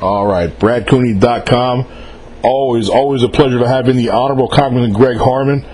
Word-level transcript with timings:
All 0.00 0.26
right, 0.26 0.50
BradCooney.com. 0.50 1.86
Always, 2.42 2.88
always 2.90 3.22
a 3.22 3.28
pleasure 3.28 3.58
to 3.58 3.68
have 3.68 3.88
in 3.88 3.96
the 3.96 4.10
Honorable 4.10 4.48
Congressman 4.48 4.92
Greg 4.92 5.16
Harmon, 5.16 5.64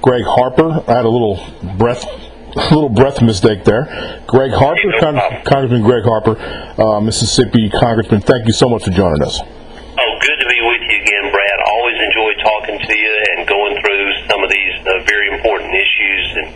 Greg 0.00 0.24
Harper. 0.24 0.70
I 0.88 0.96
had 0.96 1.04
a 1.04 1.08
little 1.10 1.36
breath, 1.76 2.04
a 2.56 2.74
little 2.74 2.88
breath 2.88 3.20
mistake 3.20 3.64
there. 3.64 3.84
Greg 4.26 4.52
Harper, 4.52 4.80
no 4.88 5.00
Con- 5.00 5.14
problem. 5.14 5.42
Congressman 5.44 5.82
Greg 5.82 6.04
Harper, 6.04 6.38
uh, 6.80 7.00
Mississippi 7.00 7.68
Congressman. 7.68 8.22
Thank 8.22 8.46
you 8.46 8.52
so 8.54 8.68
much 8.68 8.84
for 8.84 8.90
joining 8.90 9.22
us. 9.22 9.40
Oh, 9.40 10.14
good 10.22 10.38
to 10.40 10.48
be 10.48 10.60
with 10.64 10.82
you 10.88 10.96
again, 11.02 11.26
Brad. 11.30 11.58
Always 11.66 11.98
enjoy 12.08 12.30
talking 12.40 12.78
to 12.78 12.94
you 12.96 13.12
and 13.36 13.46
going 13.46 13.74
through 13.82 14.12
some 14.30 14.42
of 14.42 14.48
these 14.48 14.74
uh, 14.86 15.04
very 15.04 15.28
important 15.36 15.74
issues. 15.74 16.24
And 16.40 16.48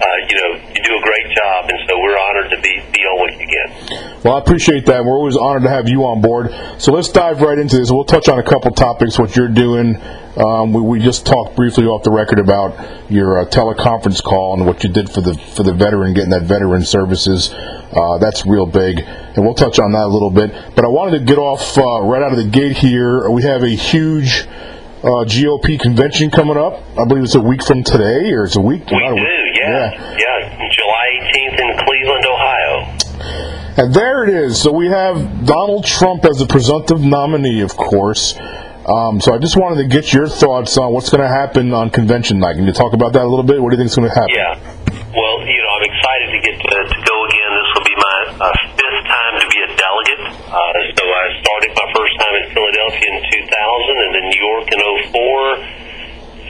uh, 0.00 0.06
you 0.28 0.36
know, 0.36 0.50
you 0.74 0.82
do 0.82 0.96
a 0.96 1.02
great 1.02 1.36
job, 1.36 1.70
and 1.70 1.78
so 1.88 1.98
we're 2.00 2.18
honored 2.18 2.50
to 2.50 2.60
be 2.60 2.82
be 2.92 3.00
on 3.00 3.26
with 3.26 3.40
you 3.40 3.46
again. 3.46 4.20
Well, 4.24 4.34
I 4.34 4.38
appreciate 4.40 4.86
that. 4.86 5.04
We're 5.04 5.16
always 5.16 5.36
honored 5.36 5.62
to 5.62 5.70
have 5.70 5.88
you 5.88 6.04
on 6.04 6.20
board. 6.20 6.50
So 6.78 6.92
let's 6.92 7.08
dive 7.10 7.40
right 7.40 7.58
into 7.58 7.76
this. 7.76 7.90
We'll 7.90 8.04
touch 8.04 8.28
on 8.28 8.38
a 8.38 8.42
couple 8.42 8.72
topics, 8.72 9.18
what 9.18 9.36
you're 9.36 9.48
doing. 9.48 9.96
Um, 10.36 10.72
we, 10.72 10.80
we 10.80 10.98
just 10.98 11.24
talked 11.26 11.54
briefly 11.54 11.84
off 11.84 12.02
the 12.02 12.10
record 12.10 12.40
about 12.40 13.10
your 13.10 13.38
uh, 13.38 13.44
teleconference 13.46 14.20
call 14.20 14.54
and 14.54 14.66
what 14.66 14.82
you 14.82 14.90
did 14.90 15.08
for 15.10 15.20
the 15.20 15.34
for 15.34 15.62
the 15.62 15.72
veteran, 15.72 16.12
getting 16.12 16.30
that 16.30 16.42
veteran 16.42 16.84
services. 16.84 17.50
Uh, 17.52 18.18
that's 18.18 18.44
real 18.44 18.66
big, 18.66 18.98
and 18.98 19.44
we'll 19.44 19.54
touch 19.54 19.78
on 19.78 19.92
that 19.92 20.04
a 20.04 20.12
little 20.12 20.30
bit. 20.30 20.50
But 20.74 20.84
I 20.84 20.88
wanted 20.88 21.20
to 21.20 21.24
get 21.24 21.38
off 21.38 21.78
uh, 21.78 22.02
right 22.02 22.22
out 22.22 22.32
of 22.32 22.38
the 22.38 22.50
gate 22.50 22.76
here. 22.78 23.30
We 23.30 23.44
have 23.44 23.62
a 23.62 23.68
huge 23.68 24.48
uh, 25.04 25.22
GOP 25.28 25.78
convention 25.78 26.30
coming 26.30 26.56
up. 26.56 26.82
I 26.98 27.04
believe 27.04 27.24
it's 27.24 27.34
a 27.34 27.40
week 27.40 27.62
from 27.62 27.84
today, 27.84 28.32
or 28.32 28.44
it's 28.44 28.56
a 28.56 28.60
week. 28.60 28.86
We 28.90 28.98
do, 28.98 29.14
week. 29.14 29.43
Yeah, 29.68 30.16
yeah. 30.18 30.68
July 30.70 31.06
18th 31.20 31.58
in 31.60 31.70
Cleveland, 31.84 32.26
Ohio. 32.26 33.04
And 33.76 33.92
there 33.92 34.22
it 34.22 34.30
is. 34.30 34.62
So 34.62 34.70
we 34.72 34.86
have 34.86 35.46
Donald 35.46 35.84
Trump 35.84 36.24
as 36.24 36.38
the 36.38 36.46
presumptive 36.46 37.00
nominee, 37.00 37.60
of 37.60 37.76
course. 37.76 38.38
Um, 38.84 39.18
so 39.18 39.32
I 39.32 39.38
just 39.38 39.56
wanted 39.56 39.80
to 39.82 39.88
get 39.88 40.12
your 40.12 40.28
thoughts 40.28 40.76
on 40.76 40.92
what's 40.92 41.08
going 41.08 41.24
to 41.24 41.32
happen 41.32 41.72
on 41.72 41.88
convention 41.90 42.38
night. 42.38 42.54
Can 42.60 42.68
you 42.68 42.72
talk 42.76 42.92
about 42.92 43.14
that 43.16 43.24
a 43.24 43.30
little 43.30 43.42
bit? 43.42 43.58
What 43.58 43.72
do 43.72 43.76
you 43.76 43.80
think 43.80 43.90
is 43.90 43.96
going 43.96 44.06
to 44.06 44.14
happen? 44.14 44.36
Yeah. 44.36 44.60
Well, 45.10 45.36
you 45.42 45.58
know, 45.58 45.70
I'm 45.74 45.86
excited 45.88 46.28
to 46.36 46.40
get 46.44 46.54
to, 46.60 46.76
to 46.92 46.98
go 47.02 47.16
again. 47.24 47.50
This 47.56 47.70
will 47.74 47.86
be 47.88 47.96
my 47.96 48.18
uh, 48.44 48.52
fifth 48.76 49.02
time 49.08 49.34
to 49.40 49.46
be 49.48 49.58
a 49.64 49.70
delegate. 49.74 50.22
Uh, 50.52 50.60
so 51.00 51.02
I 51.02 51.24
started 51.40 51.70
my 51.74 51.88
first 51.96 52.14
time 52.20 52.34
in 52.34 52.46
Philadelphia 52.52 53.06
in 53.08 53.18
2000, 53.26 54.04
and 54.04 54.10
then 54.14 54.24
New 54.28 54.42
York 54.44 54.66
in 54.70 54.80
04. 55.74 55.83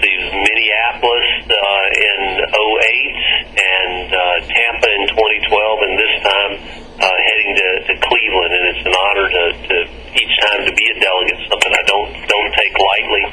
See 0.03 0.17
Minneapolis 0.35 1.29
uh, 1.47 1.87
in 1.95 2.21
08, 2.43 3.15
and 3.55 4.07
uh, 4.11 4.21
Tampa 4.43 4.89
in 4.91 5.05
2012, 5.15 5.87
and 5.87 5.93
this 5.99 6.15
time 6.25 6.53
uh, 6.99 7.19
heading 7.31 7.51
to, 7.55 7.69
to 7.89 7.95
Cleveland. 8.03 8.53
And 8.55 8.65
it's 8.75 8.85
an 8.87 8.95
honor 8.95 9.27
to, 9.31 9.43
to 9.71 9.77
each 10.19 10.35
time 10.51 10.61
to 10.67 10.73
be 10.75 10.85
a 10.91 10.97
delegate. 10.99 11.39
Something 11.51 11.73
I 11.75 11.85
don't 11.87 12.11
don't 12.27 12.51
take 12.59 12.75
lightly. 12.75 13.25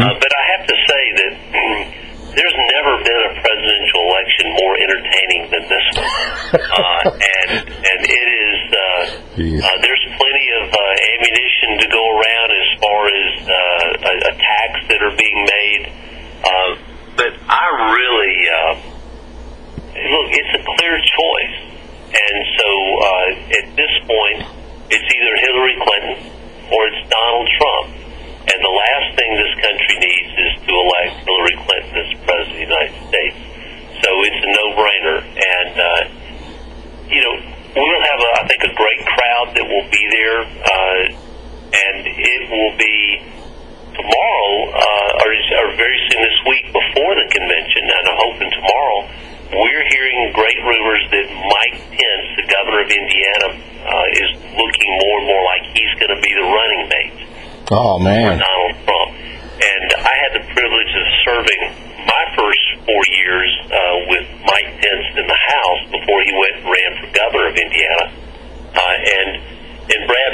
Uh, 0.00 0.12
but 0.16 0.32
I 0.32 0.42
have 0.56 0.64
to 0.68 0.76
say 0.88 1.02
that. 1.18 1.32
There's 2.34 2.58
never 2.74 2.98
been 2.98 3.20
a 3.30 3.32
presidential 3.46 4.00
election 4.10 4.46
more 4.58 4.74
entertaining 4.74 5.42
than 5.54 5.62
this 5.70 5.86
one, 5.94 6.14
uh, 6.58 7.14
and 7.14 7.62
and 7.62 8.00
it 8.02 8.26
is. 8.42 8.58
Uh, 8.74 9.38
Jeez. 9.38 9.62
uh, 9.62 9.70
there's 9.78 10.04
plenty 10.18 10.46
of 10.58 10.66
uh, 10.74 10.78
ammunition 11.14 11.78
to 11.78 11.86
go 11.94 12.02
around 12.02 12.48
as 12.50 12.68
far 12.82 13.00
as 13.06 13.30
uh, 13.46 14.30
attacks 14.34 14.82
that 14.90 14.98
are 14.98 15.14
being 15.14 15.40
made. 15.46 15.63
Uh, 18.54 18.74
look. 20.14 20.28
It's 20.30 20.54
a 20.54 20.62
clear 20.62 20.94
choice, 21.02 21.56
and 22.14 22.38
so 22.58 22.68
uh, 23.02 23.58
at 23.58 23.66
this 23.74 23.94
point, 24.06 24.40
it's 24.90 25.08
either 25.10 25.34
Hillary 25.42 25.76
Clinton 25.82 26.30
or 26.70 26.80
it's 26.86 27.02
Donald 27.10 27.48
Trump. 27.58 27.86
And 28.44 28.58
the 28.60 28.76
last 28.76 29.08
thing 29.16 29.30
this 29.40 29.54
country 29.58 29.96
needs 29.98 30.32
is 30.36 30.52
to 30.68 30.72
elect 30.72 31.26
Hillary 31.26 31.56
Clinton 31.64 31.94
as 31.96 32.10
president 32.22 32.52
of 32.52 32.54
the 32.54 32.66
United 32.68 32.96
States. 33.08 33.38
So 34.04 34.08
it's 34.22 34.40
a 34.44 34.50
no-brainer, 34.54 35.18
and. 35.34 35.74
Uh, 35.80 36.24
you 37.08 37.20
know, 37.20 37.36
we'll 37.76 38.00
have, 38.00 38.20
a, 38.20 38.30
I 38.40 38.48
think, 38.48 38.64
a 38.64 38.74
great 38.74 39.02
crowd 39.04 39.52
that 39.54 39.66
will 39.68 39.88
be 39.90 40.04
there, 40.10 40.40
uh, 40.40 41.00
and 41.74 42.06
it 42.06 42.42
will 42.50 42.76
be 42.78 43.22
tomorrow, 43.94 44.52
uh, 44.74 45.22
or, 45.24 45.30
or 45.32 45.66
very 45.78 45.98
soon 46.10 46.20
this 46.22 46.40
week 46.50 46.66
before 46.74 47.12
the 47.14 47.26
convention, 47.30 47.82
and 47.86 48.02
I'm 48.10 48.20
hoping 48.30 48.50
tomorrow. 48.50 48.98
We're 49.54 49.86
hearing 49.94 50.34
great 50.34 50.58
rumors 50.66 51.04
that 51.14 51.26
Mike 51.30 51.78
Pence, 51.94 52.26
the 52.34 52.46
governor 52.50 52.82
of 52.82 52.90
Indiana, 52.90 53.48
uh, 53.86 54.20
is 54.20 54.30
looking 54.58 54.90
more 54.98 55.16
and 55.22 55.26
more 55.30 55.44
like 55.46 55.62
he's 55.70 55.94
going 56.02 56.10
to 56.10 56.20
be 56.20 56.32
the 56.34 56.46
running 56.48 56.82
mate 56.90 57.24
Oh 57.70 57.98
man. 57.98 58.36
Donald 58.36 58.76
Trump. 58.84 59.10
And 59.54 59.88
I 59.96 60.14
had 60.26 60.32
the 60.36 60.44
privilege 60.52 60.92
of 60.92 61.06
serving 61.24 61.60
my 62.04 62.24
first 62.36 62.64
four 62.84 63.02
years 63.08 63.48
uh, 63.64 63.96
with 64.12 64.26
Mike 64.44 64.68
Pence 64.76 65.06
in 65.16 65.24
the 65.24 65.40
House 65.48 65.82
before 65.88 66.20
he 66.20 66.32
went 66.36 66.54
and 66.60 66.66
ran 66.68 66.90
for 67.00 67.06
governor 67.14 67.46
of 67.48 67.56
Indiana. 67.56 68.04
Uh, 68.74 69.14
and 69.22 69.30
and 69.84 70.00
Brad, 70.08 70.32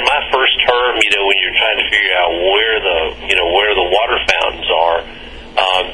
you 1.11 1.19
know, 1.19 1.25
when 1.27 1.37
you're 1.43 1.57
trying 1.59 1.79
to 1.83 1.87
figure 1.91 2.15
out 2.23 2.31
where 2.55 2.75
the 2.79 2.97
you 3.27 3.35
know 3.35 3.47
where 3.51 3.71
the 3.75 3.87
water 3.91 4.17
fountains 4.31 4.69
are, 4.71 4.97
um, 5.59 5.85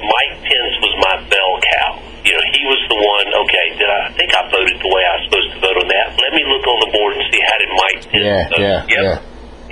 Mike 0.00 0.34
Pence 0.46 0.74
was 0.80 0.94
my 1.02 1.14
bell 1.28 1.52
cow. 1.60 1.90
You 2.22 2.32
know, 2.36 2.44
he 2.54 2.62
was 2.70 2.80
the 2.88 2.98
one. 3.00 3.26
Okay, 3.44 3.66
did 3.80 3.88
I, 3.90 3.98
I 4.06 4.10
think 4.14 4.30
I 4.32 4.40
voted 4.48 4.76
the 4.78 4.90
way 4.92 5.02
I 5.02 5.12
was 5.18 5.22
supposed 5.28 5.50
to 5.56 5.58
vote 5.60 5.78
on 5.82 5.88
that? 5.90 6.06
Let 6.16 6.32
me 6.36 6.42
look 6.46 6.64
on 6.68 6.78
the 6.86 6.90
board 6.94 7.16
and 7.18 7.24
see 7.32 7.40
how 7.42 7.56
did 7.58 7.70
Mike 7.74 8.00
Pence 8.08 8.24
Yeah, 8.24 8.40
vote. 8.48 8.60
yeah, 8.60 8.78
yep. 8.86 9.02
yeah. 9.02 9.16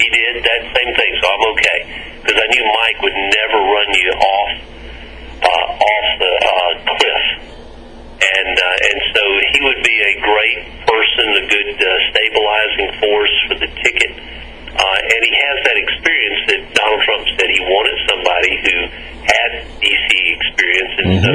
He 0.01 0.07
did 0.11 0.35
that 0.47 0.63
same 0.75 0.91
thing, 0.95 1.13
so 1.21 1.25
I'm 1.29 1.45
okay 1.55 1.79
because 2.23 2.39
I 2.39 2.47
knew 2.55 2.65
Mike 2.65 2.99
would 3.05 3.19
never 3.19 3.59
run 3.63 3.89
you 3.99 4.11
off 4.15 4.51
uh, 5.39 5.67
off 5.75 6.09
the 6.19 6.33
uh, 6.39 6.73
cliff, 6.99 7.25
and 8.19 8.55
uh, 8.59 8.89
and 8.91 8.99
so 9.15 9.23
he 9.55 9.59
would 9.63 9.83
be 9.87 9.97
a 10.03 10.15
great 10.19 10.61
person, 10.87 11.27
a 11.39 11.45
good 11.47 11.71
uh, 11.79 11.87
stabilizing 12.11 12.89
force 12.99 13.35
for 13.47 13.57
the 13.63 13.71
ticket, 13.79 14.13
uh, 14.75 15.13
and 15.15 15.21
he 15.23 15.33
has 15.39 15.57
that 15.71 15.79
experience 15.79 16.41
that 16.51 16.61
Donald 16.75 17.03
Trump 17.07 17.25
said 17.39 17.47
he 17.47 17.63
wanted 17.63 17.99
somebody 18.11 18.53
who 18.67 18.77
had 19.23 19.51
DC 19.79 20.09
experience, 20.35 20.95
and 20.99 21.11
so. 21.23 21.35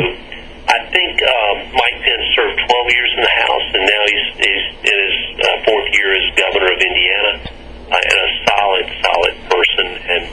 I 0.63 0.79
think 0.95 1.19
um, 1.19 1.75
Mike 1.75 1.99
Pence 2.07 2.23
served 2.39 2.55
12 2.55 2.95
years 2.95 3.11
in 3.19 3.21
the 3.21 3.35
House, 3.35 3.67
and 3.75 3.83
now 3.83 4.03
he's, 4.07 4.27
he's 4.39 4.65
in 4.79 4.95
his 4.95 5.17
uh, 5.43 5.47
fourth 5.67 5.91
year 5.91 6.15
as 6.15 6.23
governor 6.39 6.71
of 6.71 6.79
Indiana 6.79 7.31
uh, 7.91 7.99
and 7.99 8.15
a 8.15 8.29
solid, 8.47 8.87
solid 9.03 9.35
person. 9.51 9.87
And 10.07 10.23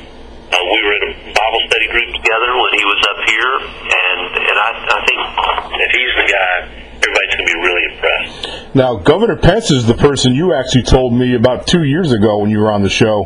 uh, 0.51 0.57
we 0.75 0.79
were 0.83 0.95
in 0.99 1.05
a 1.11 1.13
Bible 1.31 1.63
study 1.71 1.87
group 1.95 2.09
together 2.15 2.51
when 2.59 2.73
he 2.75 2.85
was 2.85 3.01
up 3.11 3.21
here, 3.31 3.53
and 3.87 4.21
and 4.35 4.57
I, 4.59 4.71
I 4.83 5.01
think 5.07 5.19
if 5.79 5.91
he's 5.95 6.13
the 6.19 6.29
guy, 6.29 6.55
everybody's 7.01 7.33
going 7.35 7.47
to 7.47 7.51
be 7.51 7.59
really 7.63 7.85
impressed. 7.95 8.75
Now, 8.75 8.97
Governor 8.99 9.37
Pence 9.37 9.71
is 9.71 9.87
the 9.87 9.95
person 9.95 10.35
you 10.35 10.55
actually 10.55 10.85
told 10.85 11.15
me 11.15 11.35
about 11.35 11.67
two 11.67 11.85
years 11.85 12.13
ago 12.13 12.39
when 12.39 12.51
you 12.51 12.59
were 12.61 12.71
on 12.71 12.83
the 12.83 12.91
show, 12.91 13.25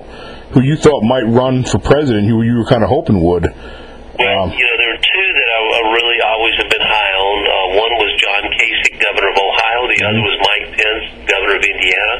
who 0.53 0.61
you 0.63 0.77
thought 0.77 1.03
might 1.03 1.25
run 1.27 1.65
for 1.65 1.79
president, 1.79 2.29
who 2.29 2.43
you 2.43 2.59
were 2.59 2.69
kind 2.69 2.83
of 2.85 2.89
hoping 2.89 3.21
would. 3.21 3.45
Well, 3.45 4.43
Um, 4.47 4.53
you 4.55 4.63
know, 4.63 4.77
there 4.79 4.91
were 4.95 5.03
two 5.03 5.27
that 5.35 5.49
I, 5.51 5.61
I 5.75 5.81
really 5.91 6.19
always 6.23 6.55
have 6.63 6.71
been 6.71 6.87
high 6.87 7.15
on. 7.19 7.37
Uh, 7.45 7.83
one 7.83 7.93
was 7.99 8.11
John 8.23 8.43
Kasich, 8.47 9.01
governor 9.03 9.31
of 9.35 9.39
Ohio. 9.43 9.81
The 9.91 10.01
other 10.07 10.23
was 10.23 10.37
Mike 10.39 10.67
Pence, 10.79 11.05
governor 11.27 11.57
of 11.59 11.65
Indiana. 11.67 12.15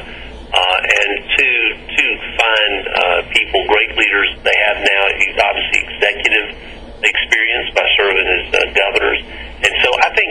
Uh, 0.55 0.77
and 1.01 1.11
two 2.55 2.71
uh, 2.87 3.21
people, 3.31 3.59
great 3.67 3.91
leaders 3.97 4.29
they 4.43 4.57
have 4.71 4.77
now. 4.83 5.03
He's 5.19 5.37
obviously 5.39 5.79
executive 5.91 6.47
experience 7.03 7.67
by 7.75 7.85
serving 7.99 8.27
as 8.27 8.43
uh, 8.53 8.57
governors, 8.73 9.19
and 9.61 9.73
so 9.83 9.89
I 10.01 10.09
think 10.15 10.29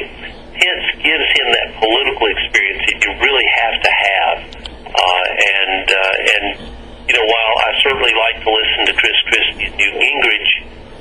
Pence 0.55 0.87
gives 1.03 1.29
him 1.37 1.47
that 1.53 1.69
political 1.79 2.27
experience 2.31 2.83
that 2.89 2.99
you 3.03 3.11
really 3.21 3.49
have 3.61 3.77
to 3.83 3.93
have. 3.93 4.37
Uh, 4.95 5.27
and 5.35 5.87
uh, 5.91 6.33
and 6.35 6.45
you 7.09 7.15
know, 7.19 7.27
while 7.27 7.55
I 7.67 7.71
certainly 7.83 8.15
like 8.15 8.43
to 8.45 8.51
listen 8.51 8.81
to 8.87 8.95
Chris 8.95 9.19
Christie 9.27 9.67
and 9.67 9.75
Newt 9.77 9.95
Gingrich, 9.99 10.51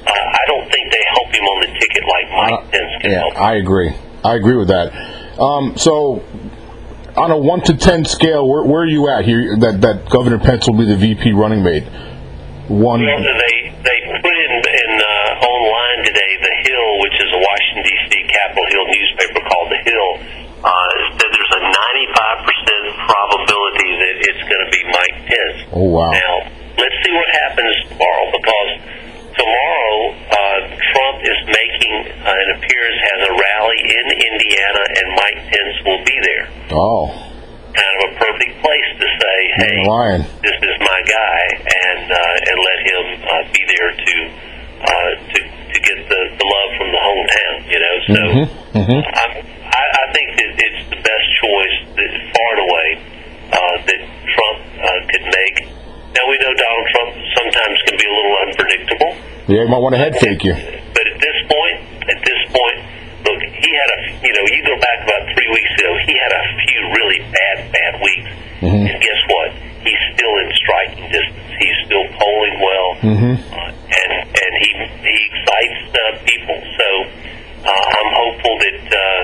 uh, 0.08 0.12
I 0.12 0.44
don't 0.48 0.68
think 0.72 0.92
they 0.92 1.04
help 1.14 1.30
him 1.30 1.46
on 1.46 1.58
the 1.62 1.68
ticket 1.80 2.04
like 2.04 2.28
Mike 2.34 2.54
Uh, 2.54 2.72
Pence 2.72 2.94
can 3.02 3.12
yeah, 3.12 3.20
help. 3.20 3.38
I 3.38 3.56
agree. 3.56 3.94
I 4.26 4.36
agree 4.36 4.56
with 4.58 4.68
that. 4.70 4.92
Um, 5.40 5.78
so, 5.78 6.24
on 7.16 7.32
a 7.32 7.38
one 7.38 7.62
to 7.70 7.78
ten 7.78 8.06
scale, 8.06 8.48
where, 8.48 8.64
where 8.64 8.82
are 8.82 8.90
you 8.90 9.10
at 9.10 9.26
here? 9.26 9.56
That 9.60 9.82
that 9.82 10.10
Governor 10.10 10.40
Pence 10.40 10.68
will 10.68 10.78
be 10.78 10.86
the 10.86 10.98
VP 10.98 11.34
running 11.34 11.64
mate. 11.64 11.86
One. 12.68 13.06
Well, 13.06 13.22
they 13.22 13.56
they 13.86 13.98
put 14.18 14.34
in 14.34 14.54
in 14.64 14.92
uh, 14.98 15.46
online 15.46 16.00
today 16.06 16.32
the 16.42 16.54
Hill, 16.66 16.90
which 17.06 17.18
is 17.22 17.30
a 17.30 17.42
Washington 17.44 17.84
D.C. 17.86 18.12
Capitol 18.34 18.66
Hill 18.72 18.86
newspaper 18.90 19.42
called 19.46 19.70
the 19.70 19.82
Hill, 19.84 20.10
uh, 20.64 20.94
said 21.20 21.30
there's 21.30 21.54
a 21.60 21.64
95 21.70 22.48
percent 22.50 22.84
probability 23.06 23.90
that 24.00 24.16
it's 24.32 24.44
going 24.48 24.64
to 24.64 24.72
be 24.74 24.82
Mike 24.90 25.18
Pence. 25.30 25.58
Oh 25.76 25.88
wow. 25.94 26.10
Now 26.10 26.34
let's 26.82 26.98
see 27.06 27.14
what 27.14 27.30
happens 27.46 27.74
tomorrow 27.94 28.26
because 28.34 28.72
tomorrow 29.38 29.94
uh, 30.34 30.60
Trump 30.72 31.18
is 31.22 31.40
making 31.46 31.94
uh, 32.26 32.32
an 32.32 32.48
appearance 32.58 33.00
has 33.12 33.20
a 33.28 33.34
rally 33.38 33.80
in 33.86 34.06
Indiana, 34.18 34.82
and 34.82 35.06
Mike 35.14 35.42
Pence 35.52 35.76
will 35.86 36.02
be 36.02 36.18
there 36.26 36.63
Oh. 36.74 37.06
kind 37.74 37.94
of 37.98 38.02
a 38.10 38.12
perfect 38.18 38.54
place 38.62 38.90
to 39.02 39.08
say, 39.22 39.38
hey, 39.62 39.76
Lion. 39.86 40.22
this 40.42 40.58
is 40.58 40.76
my 40.82 41.00
guy, 41.06 41.42
and 41.64 42.06
uh, 42.12 42.48
and 42.50 42.58
let 42.62 42.80
him 42.86 43.06
uh, 43.24 43.34
be 43.54 43.62
there 43.70 43.90
to 43.94 44.16
uh, 44.82 45.12
to 45.34 45.40
to 45.42 45.78
get 45.86 45.98
the, 46.10 46.22
the 46.38 46.46
love 46.46 46.70
from 46.78 46.90
the 46.94 47.02
hometown. 47.02 47.54
You 47.70 47.80
know, 47.82 47.96
so 48.10 48.22
mhm. 48.82 48.98
I'm, 49.06 49.32
I, 49.70 49.84
I 50.02 50.06
think 50.14 50.28
that 50.38 50.50
it's 50.54 50.82
the 50.94 51.00
best 51.02 51.28
choice, 51.42 51.78
that, 51.98 52.12
far 52.34 52.50
and 52.58 52.62
away, 52.70 52.88
uh, 53.54 53.76
that 53.90 54.02
Trump 54.34 54.58
uh, 54.82 55.00
could 55.10 55.26
make. 55.30 55.56
Now 56.14 56.30
we 56.30 56.38
know 56.46 56.54
Donald 56.54 56.88
Trump 56.94 57.12
sometimes 57.38 57.76
can 57.90 57.96
be 57.98 58.06
a 58.06 58.14
little 58.14 58.36
unpredictable. 58.46 59.12
Yeah, 59.50 59.66
he 59.66 59.70
might 59.70 59.82
want 59.82 59.94
to 59.96 60.02
head 60.02 60.14
fake 60.22 60.44
you. 60.46 60.54
Striking 70.62 71.06
distance. 71.12 71.50
He's 71.60 71.78
still 71.86 72.06
polling 72.20 72.58
well, 72.62 72.90
Mm-hmm. 73.04 73.34
uh, 73.54 73.72
and 73.74 74.12
and 74.32 74.52
he 74.62 74.70
he 75.04 75.16
excites 75.30 75.82
uh, 75.92 76.02
people. 76.26 76.58
So 76.78 76.88
uh, 77.68 77.98
I'm 77.98 78.12
hopeful 78.16 78.54
that 78.60 78.80
uh, 78.90 79.22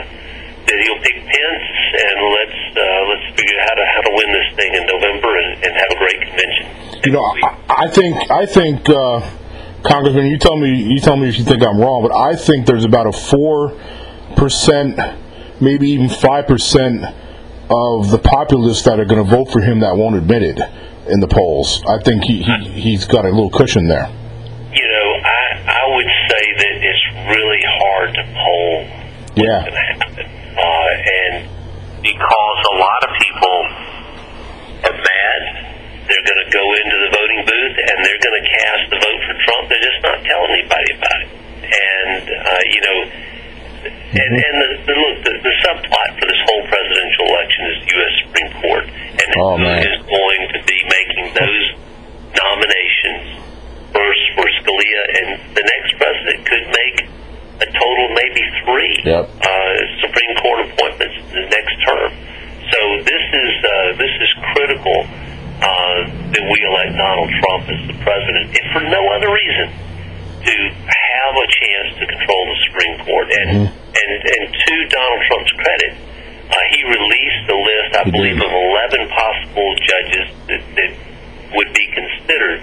that 0.67 0.77
he'll 0.83 1.01
pick 1.01 1.17
Pence, 1.17 1.67
and 1.95 2.17
let's 2.29 2.59
uh, 2.77 2.83
let's 3.09 3.27
figure 3.39 3.57
out 3.59 3.65
how 3.69 3.75
to 3.75 3.85
how 3.93 4.01
to 4.07 4.11
win 4.15 4.29
this 4.33 4.49
thing 4.55 4.71
in 4.75 4.83
November 4.85 5.31
and, 5.37 5.49
and 5.63 5.71
have 5.73 5.91
a 5.91 5.99
great 5.99 6.19
convention. 6.21 6.65
You 7.05 7.11
know, 7.13 7.23
I, 7.23 7.85
I 7.85 7.87
think 7.89 8.31
I 8.31 8.45
think 8.45 8.89
uh, 8.89 9.21
Congressman, 9.83 10.27
you 10.27 10.37
tell 10.37 10.57
me 10.57 10.69
you 10.75 10.99
tell 10.99 11.17
me 11.17 11.29
if 11.29 11.37
you 11.37 11.45
think 11.45 11.63
I'm 11.63 11.79
wrong, 11.79 12.03
but 12.03 12.13
I 12.15 12.35
think 12.35 12.65
there's 12.67 12.85
about 12.85 13.07
a 13.07 13.11
four 13.13 13.79
percent, 14.35 14.99
maybe 15.61 15.89
even 15.89 16.09
five 16.09 16.47
percent 16.47 17.03
of 17.71 18.09
the 18.11 18.19
populace 18.19 18.81
that 18.83 18.99
are 18.99 19.05
going 19.05 19.23
to 19.23 19.29
vote 19.29 19.51
for 19.51 19.61
him 19.61 19.81
that 19.81 19.95
won't 19.95 20.15
admit 20.15 20.41
it 20.43 20.59
in 21.09 21.19
the 21.19 21.27
polls. 21.27 21.81
I 21.87 21.97
think 22.03 22.23
he, 22.23 22.41
he 22.43 22.69
he's 22.93 23.05
got 23.05 23.25
a 23.25 23.29
little 23.33 23.49
cushion 23.49 23.87
there. 23.87 24.07
you 24.73 24.87
know, 24.87 25.07
I 25.25 25.41
I 25.65 25.83
would 25.95 26.11
say 26.29 26.43
that 26.61 26.73
it's 26.85 27.05
really 27.33 27.63
hard 27.81 28.09
to 28.15 28.23
poll 28.37 28.73
Yeah. 29.35 29.61
going 29.65 29.73
to 29.73 29.85
happen, 29.93 30.25
uh, 30.57 31.13
and 31.25 31.33
because 32.01 32.57
a 32.71 32.75
lot 32.79 32.99
of 33.05 33.11
people 33.19 33.57
are 34.87 34.97
mad, 34.97 35.41
they're 36.07 36.25
going 36.25 36.41
to 36.45 36.51
go 36.53 36.65
into 36.79 36.95
the 37.05 37.09
voting 37.13 37.41
booth 37.45 37.75
and 37.85 37.95
they're 38.05 38.23
going 38.23 38.37
to 38.41 38.45
cast 38.49 38.83
the 38.93 38.99
vote 39.03 39.21
for 39.27 39.35
Trump. 39.45 39.63
They're 39.69 39.85
just 39.85 40.01
not 40.05 40.17
telling 40.25 40.51
anybody 40.57 40.89
about 40.97 41.19
it, 41.25 41.29
and 41.69 42.23
uh, 42.29 42.61
you 42.73 42.81
know. 42.85 42.99
And, 43.79 44.33
and 44.35 44.55
the, 44.59 44.69
the 44.91 44.95
look, 44.99 45.17
the, 45.23 45.31
the 45.39 45.53
subplot 45.63 46.09
for 46.19 46.25
this 46.27 46.41
whole 46.49 46.65
presidential 46.67 47.25
election 47.31 47.61
is 47.71 47.75
the 47.79 47.89
U.S. 47.95 48.13
Supreme 48.25 48.51
Court, 48.59 48.85
and 48.89 49.29
Oh, 49.39 49.55
man. 49.55 49.79
is 49.85 50.01
going 50.03 50.41
to 50.51 50.59
be 50.67 50.79
making 50.91 51.25
those 51.31 51.65
nominations 52.35 53.39
first 53.95 54.23
for 54.35 54.45
Scalia, 54.61 55.01
and 55.23 55.27
the 55.55 55.63
next 55.63 55.91
president 55.95 56.37
could 56.43 56.65
make 56.73 56.97
a 57.63 57.67
total 57.71 58.05
maybe 58.15 58.43
three 58.65 58.93
Yep. 59.05 59.23
uh, 59.29 59.75
Supreme 60.03 60.33
Court 60.43 60.59
appointments 60.67 61.15
the 61.31 61.43
next 61.47 61.75
term. 61.87 62.11
So 62.69 62.79
this 63.05 63.25
is 63.31 63.51
uh, 63.63 63.71
this 63.97 64.13
is 64.19 64.29
critical 64.53 64.97
uh, 65.05 65.99
that 66.35 66.45
we 66.45 66.57
elect 66.67 66.93
Donald 66.99 67.31
Trump 67.39 67.63
as 67.71 67.81
the 67.89 67.97
president, 68.03 68.51
if 68.51 68.65
for 68.75 68.83
no 68.89 69.01
other 69.15 69.31
reason 69.31 69.67
to 70.39 70.55
have 70.55 71.33
a 71.35 71.47
chance 71.51 71.89
to 71.99 72.05
control 72.07 72.41
the 72.47 72.57
Supreme 72.71 72.95
Court. 73.03 73.27
And 73.27 73.49
and 73.73 74.11
and 74.23 74.43
to 74.53 74.73
Donald 74.87 75.21
Trump's 75.27 75.51
credit, 75.59 75.91
uh, 76.47 76.55
he 76.71 76.79
released 76.87 77.45
a 77.51 77.57
list, 77.59 77.89
I 77.99 78.03
He 78.07 78.11
believe, 78.13 78.37
did. 78.39 78.45
of 78.47 78.53
eleven 78.53 79.01
possible 79.11 79.69
judges 79.83 80.25
that, 80.47 80.61
that 80.77 80.91
would 81.57 81.73
be 81.73 81.85
considered. 81.91 82.61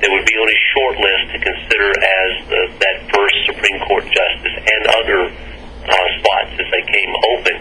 That 0.00 0.08
would 0.08 0.24
be 0.24 0.32
on 0.40 0.48
a 0.48 0.60
short 0.72 0.96
list 0.96 1.24
to 1.36 1.38
consider 1.44 1.92
as 1.92 2.30
the, 2.48 2.60
that 2.80 2.96
first 3.12 3.36
Supreme 3.52 3.84
Court 3.84 4.00
justice 4.08 4.56
and 4.56 4.82
other 4.96 5.20
uh, 5.28 6.06
spots 6.24 6.56
as 6.56 6.64
they 6.72 6.84
came 6.88 7.12
open. 7.36 7.56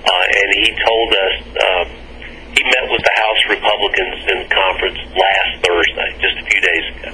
Uh, 0.00 0.38
and 0.40 0.48
he 0.56 0.72
told 0.88 1.08
us 1.12 1.34
um, 1.52 1.86
he 2.56 2.64
met 2.64 2.88
with 2.88 3.04
the 3.04 3.12
House 3.12 3.42
Republicans 3.52 4.16
in 4.24 4.38
conference 4.48 4.98
last 5.12 5.50
Thursday, 5.68 6.10
just 6.16 6.36
a 6.40 6.44
few 6.48 6.60
days 6.64 6.86
ago 6.96 7.12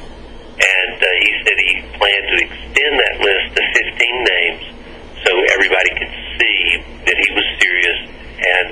and 0.59 0.95
uh, 0.99 1.07
he 1.23 1.31
said 1.47 1.55
he 1.71 1.75
planned 2.03 2.27
extend 2.79 2.95
that 2.99 3.17
list 3.25 3.57
to 3.57 3.63
15 3.99 4.25
names 4.25 4.63
so 5.27 5.31
everybody 5.55 5.91
could 5.99 6.15
see 6.39 6.61
that 7.07 7.17
he 7.19 7.29
was 7.35 7.47
serious. 7.59 7.99
And 8.39 8.69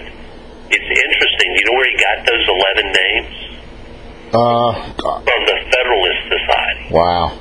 it's 0.70 0.90
interesting. 0.90 1.48
You 1.54 1.64
know 1.66 1.74
where 1.78 1.90
he 1.90 1.96
got 1.98 2.26
those 2.26 2.46
11 2.46 2.92
names? 2.92 3.34
Uh, 4.32 4.72
From 4.98 5.42
the 5.46 5.58
Federalist 5.70 6.22
Society, 6.28 6.86
wow. 6.90 7.38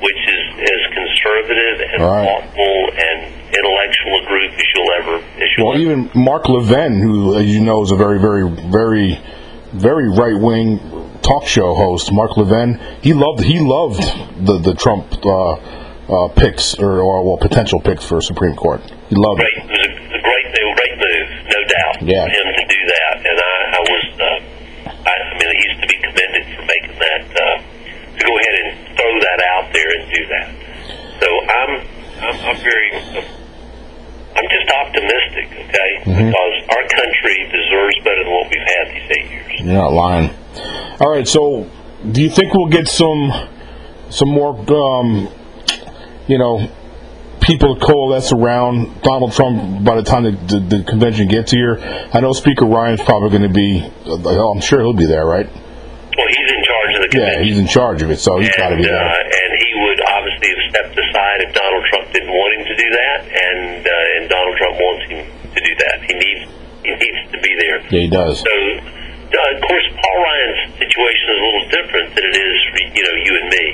which 0.00 0.16
is 0.16 0.42
as 0.58 0.94
conservative 0.94 1.76
and 1.92 2.02
Right. 2.02 2.24
thoughtful 2.26 2.90
and 2.94 3.18
intellectual 3.52 4.22
a 4.22 4.26
group 4.26 4.52
as 4.52 4.64
you'll 4.74 4.92
ever. 5.02 5.16
As 5.16 5.48
you'll 5.56 5.66
Well, 5.66 5.74
ever. 5.74 5.82
even 5.82 6.10
Mark 6.14 6.48
Levin, 6.48 7.00
who, 7.02 7.36
as 7.36 7.46
you 7.46 7.60
know, 7.60 7.82
is 7.82 7.90
a 7.90 7.96
very, 7.96 8.20
very, 8.20 8.48
very, 8.70 9.18
very 9.72 10.08
right 10.10 10.38
wing 10.40 10.80
talk 11.22 11.46
show 11.46 11.74
host, 11.74 12.12
Mark 12.12 12.36
Levin, 12.36 12.78
he 13.02 13.12
loved 13.12 13.42
he 13.42 13.58
loved 13.58 14.00
the 14.46 14.58
the 14.58 14.74
Trump 14.74 15.06
uh, 15.26 15.56
uh, 16.08 16.28
picks 16.34 16.74
or, 16.80 17.00
or 17.00 17.24
well 17.24 17.36
potential 17.38 17.80
picks 17.80 18.04
for 18.04 18.20
Supreme 18.20 18.56
Court. 18.56 18.80
He 19.08 19.14
loved 19.16 19.40
great. 19.40 19.56
it. 19.56 19.64
It 19.64 19.70
was 19.70 19.84
a, 19.84 20.16
a 20.16 20.22
great, 20.24 20.46
a 20.48 20.74
great 20.74 20.94
move, 20.96 21.28
no 21.52 21.60
doubt, 21.68 21.94
Yeah. 22.02 22.24
for 22.24 22.30
him 22.32 22.48
to 22.56 22.64
do 22.64 22.80
that. 22.88 23.14
And 23.28 23.36
I, 23.38 23.54
I 23.76 23.80
was, 23.84 24.04
uh, 24.18 24.26
I, 25.08 25.12
I 25.12 25.32
mean, 25.36 25.52
he's 25.52 25.76
to 25.80 25.86
be 25.88 25.98
commended 26.00 26.44
for 26.56 26.64
making 26.64 26.96
that, 26.98 27.22
uh, 27.28 27.56
to 28.16 28.20
go 28.24 28.32
ahead 28.40 28.54
and 28.64 28.68
throw 28.96 29.12
that 29.20 29.40
out 29.52 29.66
there 29.72 29.90
and 30.00 30.02
do 30.08 30.22
that. 30.32 30.46
So 31.20 31.28
I'm, 31.28 31.72
I'm, 32.24 32.36
I'm 32.50 32.58
very, 32.62 32.88
I'm 34.38 34.48
just 34.48 34.68
optimistic, 34.70 35.46
okay, 35.66 35.90
because 36.04 36.54
our 36.70 36.84
country 36.94 37.36
deserves 37.52 37.96
better 38.04 38.22
than 38.24 38.32
what 38.32 38.46
we've 38.50 38.68
had 38.68 38.84
these 38.94 39.08
eight 39.18 39.30
years. 39.30 39.52
You're 39.60 39.74
not 39.74 39.92
lying. 39.92 40.30
All 41.00 41.10
right, 41.10 41.26
so 41.26 41.68
do 42.12 42.22
you 42.22 42.30
think 42.30 42.54
we'll 42.54 42.68
get 42.70 42.88
some 42.88 43.30
some 44.10 44.28
more 44.30 44.54
um, 44.72 45.28
you 46.28 46.38
know 46.38 46.70
people 47.40 47.76
coalesce 47.78 48.32
around 48.32 49.00
Donald 49.02 49.32
Trump 49.32 49.84
by 49.84 49.96
the 49.96 50.02
time 50.02 50.24
the, 50.24 50.32
the, 50.32 50.78
the 50.78 50.84
convention 50.84 51.28
gets 51.28 51.50
here? 51.50 51.78
I 52.12 52.20
know 52.20 52.32
Speaker 52.32 52.66
Ryan's 52.66 53.02
probably 53.02 53.30
going 53.30 53.48
to 53.48 53.54
be. 53.54 53.80
uh, 54.06 54.50
I'm 54.52 54.60
sure 54.60 54.80
he'll 54.80 54.92
be 54.92 55.06
there, 55.06 55.24
right? 55.24 55.46
Well, 55.46 56.28
he's 56.28 56.50
in 56.50 56.62
charge 56.66 56.90
of 56.98 57.00
the 57.02 57.08
convention. 57.08 57.38
Yeah, 57.38 57.46
he's 57.46 57.58
in 57.58 57.68
charge 57.70 58.02
of 58.02 58.10
it, 58.10 58.18
so 58.18 58.38
he's 58.38 58.50
got 58.56 58.70
to 58.70 58.76
be 58.76 58.84
there. 58.84 58.98
Uh, 58.98 59.06
and 59.06 59.50
he 59.62 59.70
would 59.86 60.00
obviously 60.02 60.50
have 60.50 60.62
stepped 60.74 60.96
aside 60.98 61.38
if 61.46 61.54
Donald 61.54 61.84
Trump 61.94 62.06
didn't 62.12 62.34
want 62.34 62.50
him 62.58 62.64
to 62.66 62.76
do 62.76 62.88
that, 62.90 63.18
and 63.30 63.86
uh, 63.86 64.14
and 64.18 64.22
Donald 64.28 64.56
Trump 64.58 64.74
wants 64.76 65.02
him 65.08 65.20
to 65.54 65.60
do 65.62 65.72
that. 65.78 65.96
He 66.10 66.14
needs 66.18 66.42
he 66.82 66.90
needs 66.90 67.20
to 67.32 67.38
be 67.38 67.52
there. 67.62 67.78
Yeah, 67.88 68.02
he 68.02 68.10
does. 68.10 68.42
So, 68.42 68.50
uh, 68.50 69.54
of 69.54 69.60
course, 69.62 69.86
Paul 69.94 70.18
Ryan's 70.26 70.60
situation 70.82 71.24
is 71.30 71.38
a 71.38 71.44
little 71.46 71.66
different 71.70 72.08
than 72.18 72.24
it 72.26 72.36
is 72.36 72.56
for 72.66 72.78
you 72.82 73.02
know 73.06 73.16
you 73.22 73.32
and 73.38 73.48
me. 73.48 73.64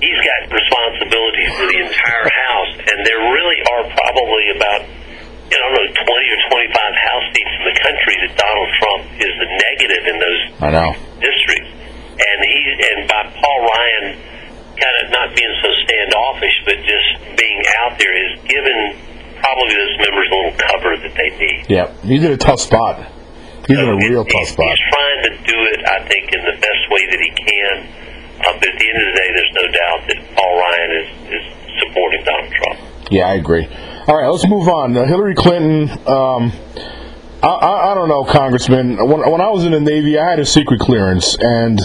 He's 0.00 0.20
got 0.20 0.40
responsibilities 0.50 1.50
for 1.58 1.66
the 1.70 1.78
entire 1.84 2.26
House, 2.28 2.72
and 2.82 2.98
there 3.06 3.20
really 3.20 3.60
are 3.72 3.84
probably 3.94 4.44
about 4.56 4.80
you 5.44 5.56
know, 5.60 5.64
I 5.64 5.68
don't 5.70 5.76
know 5.76 5.88
twenty 5.92 6.28
or 6.34 6.40
twenty 6.50 6.68
five 6.72 6.92
House 6.96 7.26
seats 7.36 7.54
in 7.60 7.64
the 7.68 7.76
country 7.84 8.14
that 8.26 8.32
Donald 8.36 8.70
Trump 8.80 9.02
is 9.20 9.32
the 9.38 9.48
negative 9.48 10.02
in 10.08 10.16
those 10.18 10.40
I 10.64 10.68
know. 10.72 10.90
districts. 11.20 11.70
And 12.14 12.38
he 12.46 12.60
and 12.94 12.98
by 13.10 13.22
Paul 13.38 13.58
Ryan 13.66 14.06
kind 14.74 14.96
of 15.02 15.06
not 15.14 15.28
being 15.36 15.54
so 15.62 15.70
standoffish, 15.86 16.56
but 16.66 16.76
just 16.82 17.08
being 17.38 17.60
out 17.82 17.94
there 17.98 18.10
has 18.10 18.32
given 18.46 18.78
probably 19.38 19.74
those 19.76 19.96
members 20.00 20.26
a 20.30 20.34
little 20.34 20.56
cover 20.58 20.92
that 21.04 21.12
they 21.14 21.30
need. 21.38 21.58
Yeah, 21.68 21.92
he's 22.02 22.24
in 22.24 22.32
a 22.32 22.40
tough 22.40 22.60
spot. 22.60 23.02
He's 23.68 23.78
in 23.78 23.88
a 23.88 23.96
real 23.96 24.24
tough 24.24 24.48
spot. 24.48 24.68
He's 24.68 24.84
trying 24.92 25.20
to 25.24 25.32
do 25.44 25.56
it, 25.72 25.80
I 25.88 25.98
think, 26.08 26.32
in 26.32 26.42
the 26.44 26.56
best 26.60 26.82
way 26.90 27.02
that 27.08 27.20
he 27.20 27.30
can. 27.32 27.76
But 28.44 28.68
at 28.68 28.78
the 28.78 28.86
end 28.88 28.98
of 29.00 29.06
the 29.08 29.16
day, 29.16 29.28
there's 29.34 29.54
no 29.54 29.66
doubt 29.72 30.00
that 30.08 30.36
Paul 30.36 30.52
Ryan 30.60 30.90
is, 31.00 31.08
is 31.34 31.44
supporting 31.80 32.24
Donald 32.24 32.52
Trump. 32.52 32.78
Yeah, 33.10 33.28
I 33.28 33.34
agree. 33.34 33.66
All 34.06 34.16
right, 34.16 34.28
let's 34.28 34.46
move 34.48 34.68
on. 34.68 34.96
Uh, 34.96 35.06
Hillary 35.06 35.34
Clinton. 35.34 35.90
Um, 36.06 36.52
I, 37.42 37.92
I, 37.92 37.94
don't 37.94 38.08
know, 38.08 38.24
Congressman. 38.24 38.96
When, 38.96 39.30
when 39.30 39.40
I 39.40 39.50
was 39.50 39.64
in 39.64 39.72
the 39.72 39.80
Navy, 39.80 40.18
I 40.18 40.30
had 40.30 40.38
a 40.38 40.46
secret 40.46 40.80
clearance, 40.80 41.36
and 41.38 41.78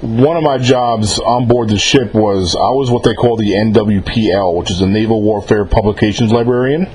one 0.00 0.36
of 0.36 0.42
my 0.42 0.58
jobs 0.58 1.18
on 1.18 1.46
board 1.46 1.68
the 1.68 1.78
ship 1.78 2.12
was 2.12 2.54
I 2.54 2.70
was 2.70 2.90
what 2.90 3.02
they 3.02 3.14
call 3.14 3.36
the 3.36 3.52
NWPL, 3.52 4.56
which 4.56 4.70
is 4.70 4.80
a 4.80 4.86
Naval 4.86 5.22
Warfare 5.22 5.64
Publications 5.64 6.32
Librarian. 6.32 6.86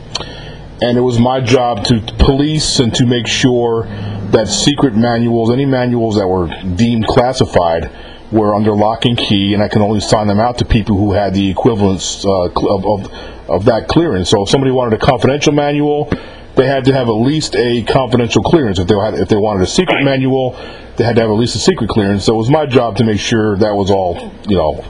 And 0.82 0.98
it 0.98 1.02
was 1.02 1.20
my 1.20 1.40
job 1.40 1.84
to 1.86 2.02
police 2.18 2.80
and 2.80 2.94
to 2.96 3.06
make 3.06 3.28
sure 3.28 3.84
that 4.32 4.48
secret 4.48 4.96
manuals, 4.96 5.52
any 5.52 5.66
manuals 5.66 6.16
that 6.16 6.28
were 6.28 6.48
deemed 6.76 7.06
classified, 7.08 7.92
were 8.32 8.56
under 8.56 8.74
lock 8.74 9.06
and 9.06 9.18
key, 9.18 9.54
and 9.54 9.62
I 9.62 9.68
can 9.68 9.82
only 9.82 10.00
sign 10.00 10.28
them 10.28 10.40
out 10.40 10.58
to 10.60 10.66
people 10.66 10.98
who 10.98 11.14
had 11.14 11.34
the 11.34 11.50
equivalence 11.50 12.26
uh, 12.26 12.50
of, 12.50 12.86
of, 12.86 13.14
of 13.50 13.66
that 13.66 13.88
clearance. 13.88 14.30
So 14.30 14.44
if 14.44 14.50
somebody 14.50 14.72
wanted 14.72 15.02
a 15.02 15.06
confidential 15.06 15.52
manual, 15.52 16.10
they 16.56 16.66
had 16.66 16.86
to 16.86 16.94
have 16.94 17.08
at 17.08 17.14
least 17.14 17.56
a 17.56 17.84
confidential 17.84 18.42
clearance. 18.44 18.80
If 18.80 18.88
they 18.88 18.96
had, 18.96 19.16
if 19.16 19.30
they 19.30 19.36
wanted 19.36 19.64
a 19.64 19.68
secret 19.68 19.96
Right. 19.96 20.06
manual, 20.06 20.52
they 20.96 21.04
had 21.04 21.16
to 21.16 21.22
have 21.22 21.30
at 21.32 21.38
least 21.38 21.56
a 21.56 21.60
secret 21.60 21.90
clearance. 21.90 22.26
So 22.26 22.34
it 22.36 22.38
was 22.38 22.50
my 22.50 22.66
job 22.66 22.98
to 22.98 23.04
make 23.04 23.20
sure 23.20 23.58
that 23.58 23.76
was 23.76 23.90
all, 23.92 24.32
you 24.48 24.58
know, 24.58 24.84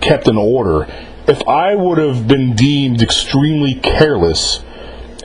kept 0.00 0.28
in 0.28 0.36
order. 0.36 0.86
If 1.26 1.46
I 1.46 1.74
would 1.74 1.98
have 1.98 2.26
been 2.26 2.54
deemed 2.54 3.02
extremely 3.02 3.74
careless 3.74 4.60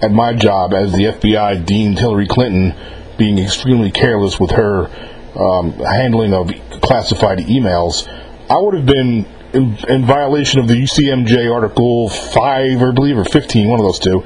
at 0.01 0.11
my 0.11 0.33
job, 0.33 0.73
as 0.73 0.91
the 0.91 1.05
FBI 1.05 1.65
deemed 1.65 1.99
Hillary 1.99 2.27
Clinton 2.27 2.75
being 3.17 3.37
extremely 3.37 3.91
careless 3.91 4.39
with 4.39 4.51
her 4.51 4.89
um, 5.35 5.73
handling 5.79 6.33
of 6.33 6.49
classified 6.81 7.39
emails, 7.39 8.07
I 8.49 8.57
would 8.57 8.73
have 8.75 8.85
been 8.85 9.25
in, 9.53 9.77
in 9.87 10.05
violation 10.05 10.59
of 10.59 10.67
the 10.67 10.75
UCMJ 10.75 11.51
Article 11.53 12.09
Five, 12.09 12.81
or 12.81 12.89
I 12.89 12.93
believe, 12.93 13.17
or 13.17 13.25
fifteen, 13.25 13.67
one 13.69 13.79
of 13.79 13.85
those 13.85 13.99
two. 13.99 14.23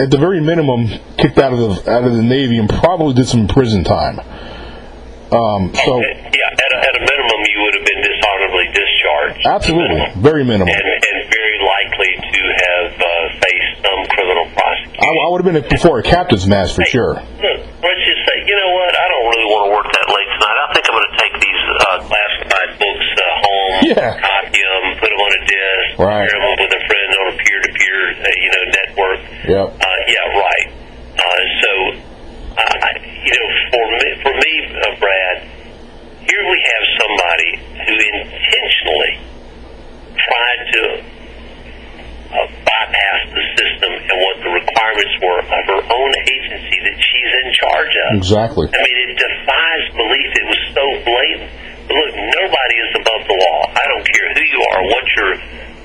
At 0.00 0.10
the 0.10 0.18
very 0.18 0.40
minimum, 0.40 0.88
kicked 1.18 1.38
out 1.38 1.52
of 1.52 1.58
the 1.58 1.90
out 1.90 2.04
of 2.04 2.12
the 2.14 2.22
Navy 2.22 2.58
and 2.58 2.68
probably 2.68 3.14
did 3.14 3.28
some 3.28 3.46
prison 3.48 3.84
time. 3.84 4.18
Um, 5.26 5.74
so 5.74 5.98
yeah, 6.00 6.48
at 6.54 6.70
a, 6.72 6.78
at 6.78 6.94
a 6.96 7.02
minimum, 7.02 7.40
you 7.50 7.58
would 7.66 7.74
have 7.74 7.86
been 7.86 8.00
dishonorably 8.00 8.66
discharged. 8.72 9.42
absolutely, 9.46 9.98
Minimum. 9.98 10.22
very 10.22 10.44
minimal. 10.44 10.70
And, 10.72 10.86
and 10.86 11.18
very 11.28 11.58
likely 11.66 12.12
to 12.30 12.40
have 12.62 12.90
uh, 12.94 13.08
faced 13.42 13.74
some 13.82 14.00
criminal 14.14 14.46
prosecution. 14.54 15.02
I, 15.02 15.10
I 15.10 15.26
would 15.28 15.42
have 15.44 15.50
been 15.52 15.60
before 15.68 15.98
a 15.98 16.04
captain's 16.06 16.46
mast 16.46 16.78
for 16.78 16.86
sure. 16.86 17.18
Look, 17.18 17.58
let's 17.58 18.02
just 18.06 18.22
say, 18.22 18.36
you 18.46 18.54
know 18.54 18.70
what? 18.70 18.92
I 18.94 19.04
don't 19.10 19.26
really 19.34 19.48
want 19.50 19.62
to 19.66 19.70
work 19.74 19.88
that 19.92 20.06
late 20.14 20.30
tonight. 20.30 20.58
I 20.62 20.66
think 20.78 20.84
I'm 20.86 20.94
going 20.94 21.10
to 21.10 21.16
take 21.18 21.34
these 21.42 21.62
uh, 21.66 21.98
classified 22.06 22.70
books 22.78 23.06
uh, 23.18 23.22
home, 23.42 23.75
Yeah. 23.86 24.18
copy 24.18 24.58
them, 24.58 24.84
put 24.98 25.08
them 25.10 25.20
on 25.22 25.32
a 25.36 25.42
disc, 25.46 25.98
Right. 25.98 26.26
share 26.26 26.40
them 26.42 26.56
with 26.58 26.72
a 26.74 26.82
friend 26.90 27.10
on 27.20 27.26
a 27.32 27.34
peer-to-peer, 27.38 28.00
uh, 28.18 28.26
you 28.42 28.50
know, 28.50 28.64
network. 28.82 29.20
Yep. 29.46 29.66
Uh, 29.78 29.98
yeah, 30.10 30.42
right. 30.42 30.68
Uh, 31.16 31.42
so, 31.62 31.72
uh, 32.58 32.86
I, 32.86 32.90
you 33.24 33.32
know, 33.34 33.48
for 33.70 33.84
me, 33.94 34.08
for 34.22 34.32
me, 34.34 34.52
uh, 34.74 35.00
Brad, 35.00 35.36
here 36.26 36.44
we 36.50 36.58
have 36.66 36.84
somebody 36.98 37.50
who 37.86 37.94
intentionally 37.94 39.12
tried 40.18 40.62
to 40.74 40.82
uh, 42.26 42.46
bypass 42.66 43.20
the 43.30 43.44
system 43.54 43.90
and 43.94 44.16
what 44.18 44.36
the 44.42 44.50
requirements 44.50 45.14
were 45.22 45.40
of 45.46 45.62
her 45.70 45.82
own 45.86 46.10
agency 46.26 46.76
that 46.82 46.96
she's 46.98 47.32
in 47.46 47.48
charge 47.54 47.94
of. 47.94 48.08
Exactly. 48.18 48.66
I 48.66 48.78
mean, 48.82 48.98
it 49.06 49.12
defies 49.14 49.84
belief. 49.94 50.30
It 50.34 50.46
was 50.50 50.62
so 50.74 50.84
blatant. 51.06 51.50
But 51.86 51.94
look, 51.94 52.12
nobody 52.18 52.76
is 52.82 52.92
above 52.98 53.22
the 53.30 53.36
law. 53.38 53.58
I 53.70 53.84
don't 53.94 54.02
care 54.10 54.26
who 54.34 54.42
you 54.42 54.60
are, 54.74 54.80
what 54.90 55.06
your 55.14 55.30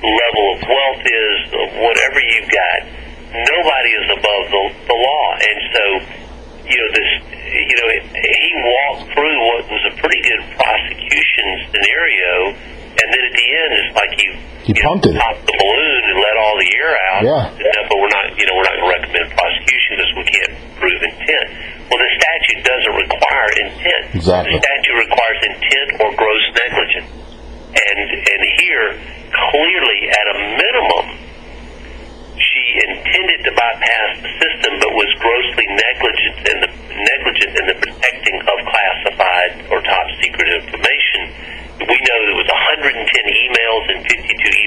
level 0.02 0.44
of 0.50 0.51
wealth 0.66 1.02
is, 1.04 1.36
whatever 1.80 2.18
you've 2.22 2.50
got. 2.50 2.80
Nobody 3.32 3.90
is 3.96 4.06
above 4.12 4.44
the, 4.52 4.62
the 4.92 4.96
law. 4.96 5.26
And 5.40 5.58
so, 5.72 5.84
you 6.68 6.76
know, 6.76 6.88
this, 6.92 7.10
you 7.32 7.76
know, 7.80 7.88
he 8.12 8.48
walked 8.60 9.04
through 9.16 9.36
what 9.52 9.62
was 9.72 9.82
a 9.88 9.94
pretty 10.00 10.20
good 10.20 10.42
prosecution 10.60 11.46
scenario, 11.72 12.32
and 12.92 13.06
then 13.08 13.22
at 13.24 13.34
the 13.34 13.46
end, 13.56 13.70
it's 13.80 13.92
like 13.96 14.12
he, 14.20 14.26
He 14.68 14.72
you 14.76 14.84
know, 14.84 15.00
it. 15.00 15.16
popped 15.16 15.44
the 15.48 15.56
balloon 15.56 16.02
and 16.12 16.16
let 16.20 16.34
all 16.44 16.56
the 16.60 16.70
air 16.76 16.92
out. 17.08 17.22
Yeah. 17.24 17.44
No, 17.56 17.80
but 17.88 17.96
we're 18.04 18.12
not, 18.12 18.26
you 18.36 18.44
know, 18.44 18.54
we're 18.60 18.68
not 18.68 18.76
going 18.76 18.88
to 18.88 18.94
recommend 19.00 19.26
prosecution 19.32 19.90
because 19.96 20.12
we 20.12 20.24
can't 20.28 20.54
prove 20.76 21.00
intent. 21.00 21.46
Well, 21.88 22.00
the 22.04 22.10
statute 22.20 22.60
doesn't 22.68 22.94
require 23.00 23.48
intent. 23.64 24.02
Exactly. 24.12 24.52
The 24.52 24.60
statute 24.60 24.96
requires 25.08 25.38
intent 25.56 25.88
or 26.04 26.08
gross 26.20 26.44
negligence. 26.52 27.10
And 27.72 27.98
and 28.12 28.40
here, 28.60 28.86
clearly, 29.32 30.00
at 30.12 30.26
a 30.28 30.36
minimum, 30.60 31.06
she 32.36 32.64
intended 32.84 33.40
to 33.48 33.50
bypass 33.56 34.10
the 34.20 34.30
system, 34.40 34.72
but 34.80 34.90
was 34.92 35.10
grossly 35.20 35.66
negligent 35.72 36.36
in 36.52 36.56
the 36.64 36.70
negligent 36.92 37.52
in 37.60 37.64
the 37.72 37.76
protecting 37.80 38.36
of 38.44 38.56
classified 38.68 39.52
or 39.72 39.80
top 39.84 40.06
secret 40.20 40.48
information. 40.60 41.20
We 41.80 41.96
know 41.96 42.18
there 42.28 42.38
was 42.38 42.50
110 42.52 42.92
emails 42.92 43.84
and 43.90 43.98
52 44.04 44.12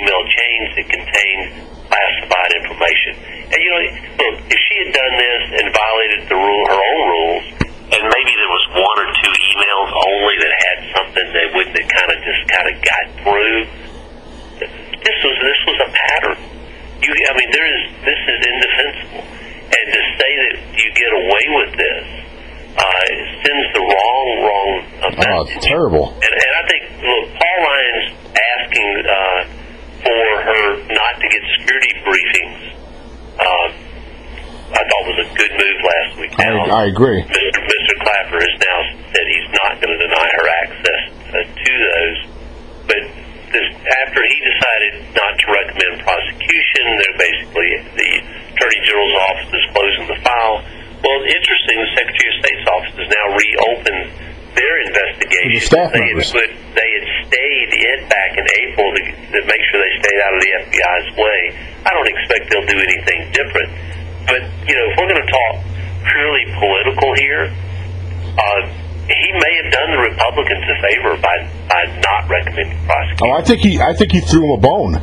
email 0.02 0.22
chains 0.34 0.68
that 0.82 0.86
contained 0.90 1.44
classified 1.86 2.52
information. 2.66 3.12
And 3.54 3.60
you 3.62 3.70
know, 3.70 3.82
look, 4.18 4.36
if 4.50 4.60
she 4.66 4.76
had 4.82 4.92
done 4.98 5.13
this 5.16 5.42
and 5.62 5.66
violated 5.70 6.22
the 6.28 6.38
rule, 6.42 6.63
her 6.74 6.82
own 6.82 7.02
rules, 7.13 7.46
and 7.86 8.02
maybe 8.02 8.34
there 8.34 8.50
was 8.52 8.66
one 8.82 8.98
or 9.06 9.08
two 9.13 9.34
emails 9.54 9.90
only 9.94 10.36
that 10.42 10.54
had 10.58 10.78
something 10.98 11.28
that 11.38 11.48
would 11.54 11.70
that 11.70 11.86
kind 11.86 12.10
of 12.13 12.18
just 12.26 12.42
kind 12.50 12.68
of 12.74 12.76
got 12.82 13.06
through. 13.22 13.58
This 14.60 15.18
was 15.22 15.36
this 15.38 15.60
was 15.70 15.78
a 15.86 15.90
pattern. 15.94 16.38
You, 17.06 17.12
I 17.13 17.34
mean, 17.38 17.50
there 17.54 17.68
is 17.70 17.82
this 18.02 18.22
is 18.26 18.40
indefensible, 18.50 19.24
and 19.70 19.86
to 19.94 20.02
say 20.18 20.32
that 20.42 20.54
you 20.74 20.88
get 20.98 21.12
away 21.13 21.44
with 21.62 21.72
this 21.78 22.04
uh, 22.74 23.06
sends 23.46 23.68
the 23.78 23.84
wrong 23.86 24.28
wrong 24.42 24.72
uh, 24.82 25.06
Oh, 25.06 25.44
message. 25.46 25.56
it's 25.62 25.68
terrible. 25.70 26.10
And, 26.10 26.34
and 26.34 26.52
I 26.58 26.63
think, 26.66 26.82
look, 27.06 27.26
Paul 27.38 27.58
Ryan's 27.62 28.08
asking 28.34 28.90
uh, 29.06 29.40
for 30.02 30.24
her 30.42 30.62
not 30.90 31.13
to 31.22 31.26
get 31.30 31.42
security 31.62 31.94
briefings. 32.02 32.60
Uh, 33.38 33.68
I 34.76 34.82
thought 34.82 35.04
was 35.06 35.20
a 35.22 35.30
good 35.38 35.52
move 35.54 35.80
last 35.86 36.12
week. 36.20 36.32
I, 36.86 36.94
agree. 36.94 37.22
Mr. 37.25 37.94
Clapper 38.06 38.38
has 38.38 38.56
now 38.62 38.77
said 39.10 39.25
he's 39.25 39.50
not 39.58 39.74
going 39.82 39.89
to 39.89 40.01
deny 40.06 40.27
her 40.38 40.48
access 40.62 41.01
uh, 41.34 41.42
to 41.42 41.72
those. 41.82 42.20
But 42.86 43.01
this, 43.50 43.68
after 44.06 44.22
he 44.22 44.38
decided 44.46 44.94
not 45.18 45.34
to 45.34 45.46
recommend 45.50 45.94
prosecution, 46.06 46.84
they're 47.01 47.18
basically 47.18 47.70
the 47.98 48.12
Attorney 48.54 48.82
General's 48.86 49.18
office 49.34 49.50
is 49.50 49.65
closing 49.74 50.06
the 50.13 50.20
file. 50.22 50.62
Well, 51.01 51.18
it's 51.25 51.34
interesting, 51.34 51.75
the 51.82 51.92
Secretary 51.98 52.30
of 52.30 52.38
State's 52.46 52.68
office 52.70 52.96
has 53.01 53.10
now 53.10 53.25
reopened 53.34 54.04
their 54.54 54.75
investigation. 54.86 55.58
The 55.58 55.65
staff 55.65 55.89
they 55.89 56.06
had 56.06 56.22
members. 56.22 56.38
put, 56.38 56.50
they 56.54 56.89
had 57.01 57.06
stayed 57.25 57.72
it 57.74 58.00
back 58.13 58.32
in 58.38 58.46
April 58.62 58.88
to, 58.94 59.01
to 59.10 59.39
make 59.42 59.62
sure 59.74 59.77
they 59.82 59.94
stayed 60.06 60.20
out 60.22 60.34
of 60.38 60.42
the 60.42 60.51
FBI's 60.70 61.10
way. 61.18 61.39
I 61.82 61.89
don't 61.98 62.10
expect 62.13 62.54
they'll 62.54 62.70
do 62.70 62.77
anything 62.77 63.20
different. 63.34 63.74
But 64.30 64.42
you 64.70 64.74
know, 64.77 64.86
if 64.89 64.94
we're 65.01 65.10
going 65.10 65.25
to 65.25 65.34
talk 65.34 65.75
purely 66.12 66.46
political 66.58 67.10
here, 67.18 67.44
uh, 68.38 68.62
he 69.06 69.30
may 69.38 69.54
have 69.62 69.70
done 69.72 69.90
the 69.94 70.02
Republicans 70.02 70.66
a 70.66 70.78
favor 70.82 71.14
by 71.22 71.36
by 71.70 71.84
not 72.02 72.26
recommending 72.30 72.78
prosecution. 72.86 73.28
Oh, 73.30 73.38
I 73.38 73.42
think 73.46 73.60
he 73.62 73.80
I 73.80 73.94
think 73.94 74.12
he 74.12 74.22
threw 74.22 74.46
him 74.50 74.54
a 74.58 74.62
bone. 74.62 74.94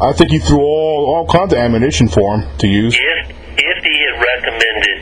I 0.00 0.12
think 0.16 0.30
he 0.32 0.38
threw 0.40 0.60
all 0.60 1.12
all 1.12 1.26
kinds 1.28 1.52
of 1.52 1.58
ammunition 1.60 2.08
for 2.08 2.36
him 2.40 2.48
to 2.58 2.66
use. 2.66 2.96
If 2.96 3.36
if 3.60 3.78
he 3.84 3.96
had 4.08 4.16
recommended 4.16 4.96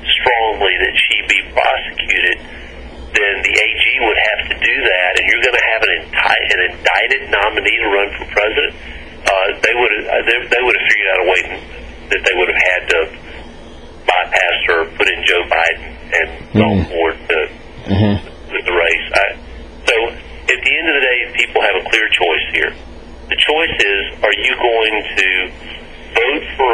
strongly 0.00 0.72
that 0.80 0.94
she 0.96 1.16
be 1.28 1.40
prosecuted, 1.52 2.36
then 3.12 3.34
the 3.44 3.52
AG 3.52 3.84
would 4.08 4.20
have 4.32 4.40
to 4.48 4.56
do 4.56 4.74
that, 4.88 5.10
and 5.20 5.24
you're 5.28 5.44
going 5.44 5.58
to 5.60 5.66
have 5.76 5.82
an, 5.84 5.92
enti- 6.00 6.46
an 6.48 6.60
indicted 6.72 7.22
nominee 7.28 7.76
to 7.84 7.88
run 7.92 8.08
for 8.16 8.24
president. 8.32 8.72
Uh, 9.20 9.48
they 9.60 9.74
would 9.76 9.92
have 9.92 10.24
they, 10.24 10.36
they 10.48 10.62
would 10.64 10.74
have 10.80 10.86
figured 10.88 11.10
out 11.12 11.20
a 11.20 11.28
way 11.28 11.40
that 12.08 12.20
they 12.24 12.34
would 12.40 12.48
have 12.48 12.62
had 12.72 12.82
to 12.88 12.98
bypass 14.12 14.56
her, 14.68 14.78
put 15.00 15.08
in 15.08 15.20
Joe 15.24 15.42
Biden, 15.48 15.88
and 16.12 16.26
go 16.52 16.66
Mhm. 16.68 16.84
forward 16.92 17.16
to, 17.32 17.38
hmm 17.88 18.16
with 18.52 18.64
the 18.68 18.76
race. 18.76 19.06
I, 19.16 19.26
so 19.88 19.96
at 20.12 20.60
the 20.60 20.72
end 20.76 20.86
of 20.92 20.94
the 21.00 21.04
day, 21.08 21.18
people 21.40 21.60
have 21.64 21.76
a 21.80 21.84
clear 21.88 22.06
choice 22.12 22.46
here. 22.52 22.70
The 23.32 23.38
choice 23.48 23.74
is: 23.80 24.00
Are 24.20 24.36
you 24.44 24.52
going 24.60 24.94
to 25.16 25.28
vote 26.12 26.44
for 26.60 26.72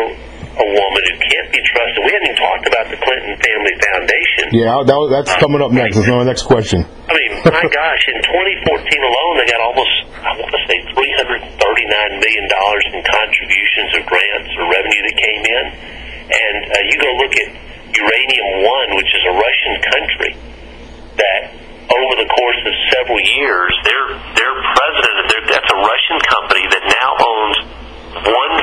a 0.59 0.67
woman 0.75 1.03
who 1.07 1.15
can't 1.23 1.49
be 1.55 1.61
trusted? 1.63 2.03
We 2.03 2.11
haven't 2.11 2.35
even 2.35 2.41
talked 2.43 2.67
about 2.67 2.87
the 2.91 2.99
Clinton 2.99 3.35
Family 3.39 3.75
Foundation. 3.79 4.45
Yeah, 4.59 4.75
that, 4.83 4.99
that's 5.15 5.33
coming 5.39 5.63
up 5.63 5.71
next. 5.71 5.95
That's 6.03 6.11
my 6.11 6.27
next 6.27 6.51
question. 6.51 6.83
I 6.83 7.13
mean, 7.15 7.31
my 7.47 7.63
gosh, 7.79 8.03
in 8.11 8.19
2014 8.67 8.83
alone, 9.07 9.33
they 9.39 9.47
got 9.47 9.63
almost, 9.63 9.95
I 10.19 10.35
want 10.35 10.51
to 10.51 10.63
say, 10.67 10.77
$339 10.99 11.55
million 12.19 12.45
in 12.51 13.03
contributions 13.07 13.89
or 13.95 14.03
grants 14.03 14.51
or 14.59 14.65
revenue 14.67 15.03
that 15.07 15.17
came 15.17 15.43
in. 15.47 15.65
And 16.29 16.57
uh, 16.69 16.77
you 16.85 16.97
go 17.01 17.11
look 17.25 17.33
at 17.33 17.49
Uranium 17.89 18.49
One, 18.69 18.89
which 19.01 19.09
is 19.09 19.23
a 19.33 19.35
Russian 19.35 19.75
country, 19.89 20.33
that 21.17 21.43
over 21.89 22.15
the 22.21 22.29
course 22.29 22.61
of 22.69 22.75
several 22.93 23.21
years, 23.25 23.73
their 23.89 24.05
their 24.37 24.55
president, 24.77 25.25
their, 25.33 25.43
that's 25.57 25.71
a 25.73 25.81
Russian 25.81 26.19
company 26.29 26.65
that 26.69 26.85
now 26.85 27.11
owns 27.17 27.57
one 28.29 28.55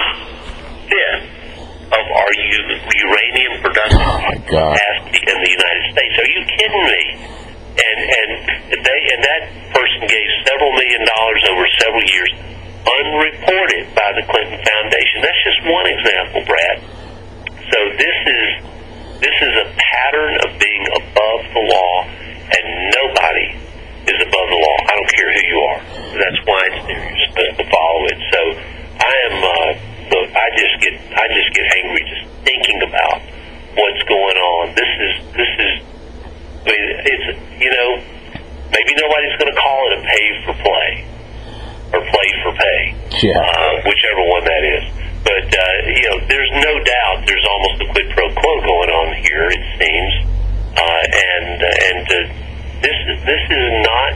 fifth 0.85 1.25
of 1.89 2.05
our 2.05 2.31
uranium 2.33 3.53
production 3.61 4.01
Oh, 4.01 4.21
my 4.29 4.37
God. 4.45 4.77
in 5.13 5.37
the 5.41 5.51
United 5.53 5.85
States. 5.93 6.13
Are 6.21 6.29
you 6.33 6.41
kidding 6.53 6.85
me? 6.85 7.03
And 7.75 7.99
and 8.07 8.29
they 8.85 8.99
and 9.13 9.21
that 9.25 9.41
person 9.73 10.01
gave 10.05 10.27
several 10.47 10.71
million 10.77 11.01
dollars 11.17 11.41
over 11.51 11.65
several 11.81 12.05
years, 12.07 12.31
unreported 12.87 13.83
by 13.97 14.09
the 14.15 14.23
Clinton 14.29 14.61
Foundation. 14.63 15.17
That's 15.25 15.41
just 15.43 15.59
one 15.67 15.87
example, 15.89 16.39
Brad. 16.45 16.77
So 17.71 17.79
this 17.97 18.17
is 18.27 18.45
this 19.21 19.37
is 19.41 19.53
a 19.63 19.67
pattern 19.73 20.33
of 20.45 20.49
being 20.59 20.83
above 21.01 21.41
the 21.55 21.63
law, 21.65 21.93
and 22.51 22.65
nobody 22.93 23.47
is 24.05 24.19
above 24.21 24.47
the 24.53 24.59
law. 24.59 24.77
I 24.85 24.91
don't 24.95 25.11
care 25.15 25.29
who 25.33 25.43
you 25.49 25.59
are. 25.71 25.79
That's 26.19 26.39
why 26.45 26.61
it's 26.69 26.81
there. 26.85 27.01
You're 27.09 27.25
supposed 27.31 27.57
to 27.63 27.67
follow 27.71 28.01
it. 28.11 28.19
So 28.33 28.41
I 29.01 29.13
am. 29.29 29.35
Uh, 29.41 29.71
look, 30.13 30.27
I 30.35 30.47
just 30.59 30.75
get 30.83 30.93
I 31.17 31.25
just 31.33 31.49
get 31.55 31.65
angry 31.81 32.01
just 32.05 32.25
thinking 32.45 32.79
about 32.85 33.05
maybe 38.75 38.91
nobody's 38.99 39.35
going 39.39 39.51
to 39.51 39.59
call 39.59 39.79
it 39.91 39.99
a 39.99 40.01
pay 40.03 40.27
for 40.43 40.53
play 40.59 40.89
or 41.93 41.99
play 42.01 42.29
for 42.43 42.51
pay, 42.53 42.81
Yeah. 43.23 43.39
uh, 43.39 43.73
whichever 43.87 44.23
one 44.27 44.43
that 44.43 44.63
is. 44.77 44.83
But 45.23 45.47
uh, 45.47 45.63
you 45.89 46.05
know, 46.11 46.17
there's 46.27 46.53
no 46.61 46.73
doubt 46.83 47.15
there's 47.25 47.45
almost 47.49 47.81
a 47.81 47.87
quid 47.93 48.07
pro 48.13 48.25
quo 48.35 48.51
going 48.61 48.91
on 48.93 49.07
here. 49.25 49.47
It 49.49 49.63
seems, 49.79 50.13
uh, 50.77 51.03
and 51.31 51.57
uh, 51.63 51.89
and 51.89 52.05
uh, 52.05 52.17
this 52.83 52.97
this 53.25 53.43
is 53.49 53.67
not. 53.85 54.13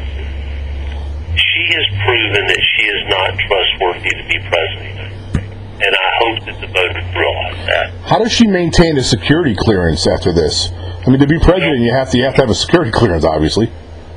She 1.40 1.64
has 1.74 1.86
proven 2.06 2.46
that 2.46 2.62
she 2.76 2.84
is 2.90 3.02
not 3.10 3.30
trustworthy 3.48 4.10
to 4.10 4.24
be 4.28 4.38
president, 4.50 5.14
and 5.82 5.94
I 5.96 6.10
hope 6.22 6.38
that 6.46 6.58
the 6.62 6.68
voters 6.68 7.08
realize 7.16 7.60
that. 7.66 7.88
How 8.10 8.18
does 8.18 8.32
she 8.34 8.48
maintain 8.48 8.98
a 8.98 9.04
security 9.04 9.54
clearance 9.56 10.08
after 10.08 10.34
this? 10.34 10.72
I 11.06 11.10
mean, 11.10 11.20
to 11.22 11.28
be 11.30 11.38
president, 11.40 11.80
you 11.82 11.94
have 11.94 12.10
to 12.12 12.18
you 12.18 12.26
have 12.26 12.36
to 12.36 12.42
have 12.42 12.50
a 12.50 12.58
security 12.58 12.92
clearance, 12.92 13.24
obviously. 13.24 13.68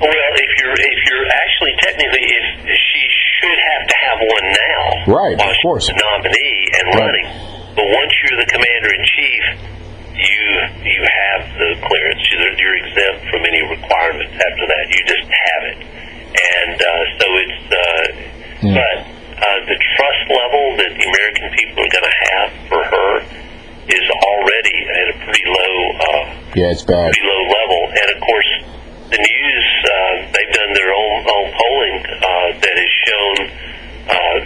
Well, 0.00 0.08
if 0.08 0.50
you're 0.60 0.72
if 0.80 0.98
you're 1.12 1.26
actually 1.28 1.74
technically, 1.84 2.24
if 2.24 2.44
she 2.72 3.02
should 3.38 3.58
have 3.76 3.84
to 3.88 3.96
have 4.08 4.18
one 4.24 4.46
now, 4.48 4.82
Right, 5.12 5.36
while 5.38 5.48
of 5.50 5.54
she's 5.54 5.62
course. 5.62 5.86
the 5.88 5.96
nominee 6.00 6.58
and 6.80 6.84
Right. 6.96 7.00
running. 7.04 7.26
But 7.76 7.86
once 7.88 8.12
you're 8.24 8.40
the 8.40 8.48
commander 8.48 8.90
in 8.96 9.02
chief, 9.12 9.44
you 10.16 10.40
you 10.88 10.98
have 11.04 11.40
the 11.60 11.70
clearance. 11.84 12.22
You're, 12.32 12.52
you're 12.56 12.76
exempt 12.88 13.28
from 13.30 13.44
any 13.44 13.60
requirements 13.76 14.32
after 14.40 14.64
that. 14.72 14.84
You 14.88 15.00
just 15.04 15.28
have 15.28 15.62
it, 15.68 15.78
and 15.84 16.76
uh, 16.80 16.90
so 17.20 17.26
it's. 17.44 17.62
Uh, 17.68 18.28
Hmm. 18.62 18.78
But 18.78 18.98
uh, 19.42 19.58
the 19.66 19.74
trust 19.74 20.22
level 20.30 20.76
that 20.78 20.94
the 20.94 21.02
American 21.02 21.50
people 21.50 21.82
are 21.82 21.90
going 21.98 22.06
to 22.06 22.18
have 22.30 22.48
for 22.70 22.78
her 22.78 23.10
is 23.88 24.06
already 24.10 24.76
at 25.02 25.06
a 25.10 25.16
pretty 25.24 25.46
low. 25.46 25.74
Uh, 25.98 26.24
Yeah, 26.54 26.70
it's 26.70 26.84
bad. 26.84 27.10
pretty 27.10 27.26
low 27.26 27.42
level. 27.50 27.80
And 27.90 28.08
of 28.14 28.20
course, 28.22 28.50
the 29.10 29.18
news, 29.18 29.66
uh, 29.84 29.92
they've 30.32 30.54
done 30.54 30.72
their 30.74 30.92
own, 30.94 31.16
own 31.26 31.48
polling 31.52 31.96
uh, 32.06 32.48
that 32.62 32.74
has 32.78 32.92
shown 33.08 33.36
uh, 34.08 34.38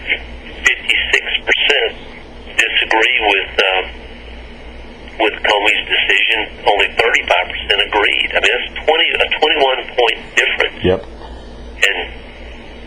56% 0.65 2.57
disagree 2.57 3.19
with 3.31 3.51
uh, 3.61 3.83
with 5.21 5.33
Comey's 5.45 5.85
decision. 5.89 6.41
Only 6.67 6.89
35% 6.93 7.89
agreed. 7.89 8.29
I 8.37 8.41
mean, 8.41 8.53
that's 8.53 8.71
20 8.85 8.89
a 9.17 9.27
21 9.41 9.97
point 9.97 10.19
difference 10.37 10.77
Yep. 10.85 11.01
and 11.05 11.99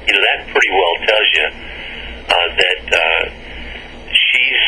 you 0.05 0.13
know 0.13 0.21
that 0.25 0.39
pretty 0.53 0.71
well 0.73 0.95
tells 1.05 1.29
you 1.37 1.45
uh, 2.29 2.47
that 2.57 2.81
uh, 2.93 3.23
she's 4.13 4.61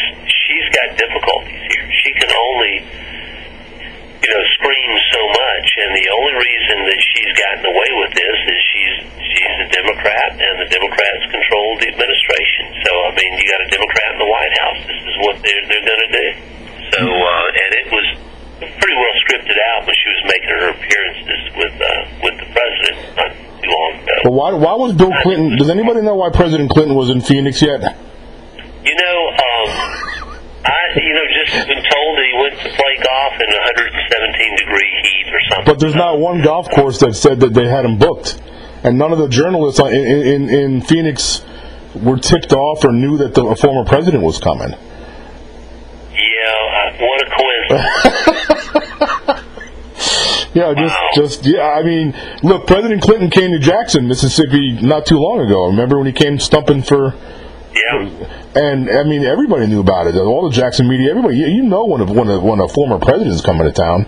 she's 0.51 0.67
got 0.75 0.87
difficulties 0.99 1.63
here. 1.71 1.87
She 2.03 2.11
can 2.19 2.31
only 2.35 2.73
you 4.21 4.29
know 4.29 4.43
scream 4.59 4.91
so 5.15 5.21
much, 5.31 5.67
and 5.79 5.89
the 5.95 6.07
only 6.11 6.35
reason 6.35 6.77
that 6.91 6.99
she's 6.99 7.31
gotten 7.39 7.63
away 7.71 7.89
with 8.03 8.11
this 8.13 8.37
is 8.51 8.59
she's 8.75 8.95
she's 9.31 9.55
a 9.63 9.69
Democrat, 9.71 10.29
and 10.35 10.55
the 10.59 10.69
Democrats 10.69 11.23
control 11.31 11.67
the 11.79 11.87
administration. 11.89 12.65
So 12.83 12.91
I 13.07 13.11
mean, 13.15 13.31
you 13.39 13.45
got 13.47 13.61
a 13.63 13.69
Democrat 13.71 14.09
in 14.13 14.19
the 14.19 14.29
White 14.29 14.55
House. 14.59 14.79
This 14.91 15.01
is 15.07 15.15
what 15.23 15.35
they're 15.39 15.63
they're 15.71 15.87
going 15.87 16.03
to 16.05 16.11
do. 16.11 16.27
So 16.91 16.99
uh, 16.99 17.61
and 17.63 17.71
it 17.79 17.87
was 17.87 18.07
pretty 18.61 18.97
well 18.99 19.15
scripted 19.25 19.57
out 19.73 19.87
when 19.87 19.95
she 19.95 20.07
was 20.11 20.21
making 20.29 20.49
her 20.53 20.65
appearances 20.75 21.41
with 21.57 21.75
uh, 21.81 21.89
with 22.21 22.35
the 22.37 22.47
president 22.53 22.97
not 23.17 23.31
too 23.63 23.71
long 23.73 23.91
ago. 23.97 24.15
But 24.27 24.33
why 24.33 24.49
why 24.53 24.73
was 24.77 24.93
Bill 24.93 25.13
Clinton? 25.23 25.57
Does 25.57 25.69
anybody 25.69 26.01
know 26.01 26.15
why 26.15 26.29
President 26.29 26.69
Clinton 26.69 26.93
was 26.95 27.09
in 27.09 27.21
Phoenix 27.21 27.61
yet? 27.61 27.81
You 28.81 28.95
know, 28.97 29.17
um, 29.29 29.69
I 30.65 30.77
you 30.97 31.13
know 31.13 31.25
just 31.45 31.67
been 31.69 31.85
told 31.85 32.11
that 32.17 32.25
he 32.25 32.35
went 32.37 32.55
to 32.65 32.69
play 32.73 32.93
golf 33.01 33.33
in 33.37 33.49
117 33.49 34.57
degree 34.57 34.93
heat 35.05 35.27
or 35.29 35.41
something. 35.49 35.60
But 35.71 35.79
there's 35.79 35.95
not 35.95 36.19
one 36.19 36.41
golf 36.41 36.69
course 36.69 36.99
that 36.99 37.15
said 37.15 37.39
that 37.39 37.53
they 37.53 37.65
had 37.65 37.85
him 37.85 37.97
booked, 37.97 38.41
and 38.83 38.97
none 38.97 39.13
of 39.13 39.19
the 39.19 39.29
journalists 39.29 39.79
in 39.79 39.87
in, 39.95 40.49
in 40.49 40.81
Phoenix 40.81 41.45
were 41.95 42.17
ticked 42.17 42.51
off 42.51 42.83
or 42.83 42.91
knew 42.91 43.15
that 43.19 43.33
the 43.35 43.45
a 43.45 43.55
former 43.55 43.85
president 43.85 44.21
was 44.21 44.37
coming. 44.37 44.71
Yeah, 44.71 44.77
uh, 46.75 46.91
what 46.99 47.21
a 47.21 47.29
coincidence. 47.39 48.67
Yeah, 50.53 50.73
just 50.73 50.95
just 51.15 51.45
yeah. 51.45 51.61
I 51.61 51.83
mean, 51.83 52.13
look, 52.43 52.67
President 52.67 53.01
Clinton 53.01 53.29
came 53.29 53.51
to 53.51 53.59
Jackson, 53.59 54.09
Mississippi, 54.09 54.73
not 54.81 55.05
too 55.05 55.17
long 55.17 55.39
ago. 55.39 55.67
Remember 55.67 55.97
when 55.97 56.07
he 56.07 56.11
came 56.11 56.37
stumping 56.39 56.83
for? 56.83 57.15
yeah, 57.73 58.51
And 58.55 58.89
I 58.89 59.03
mean, 59.03 59.23
everybody 59.23 59.67
knew 59.67 59.79
about 59.79 60.07
it. 60.07 60.15
All 60.15 60.49
the 60.49 60.53
Jackson 60.53 60.89
media, 60.89 61.11
everybody. 61.11 61.37
You, 61.37 61.47
you 61.47 61.63
know 61.63 61.85
when 61.85 62.01
a, 62.01 62.11
when 62.11 62.27
a 62.27 62.39
when 62.41 62.59
a 62.59 62.67
former 62.67 62.99
president's 62.99 63.41
coming 63.41 63.63
to 63.63 63.71
town. 63.71 64.05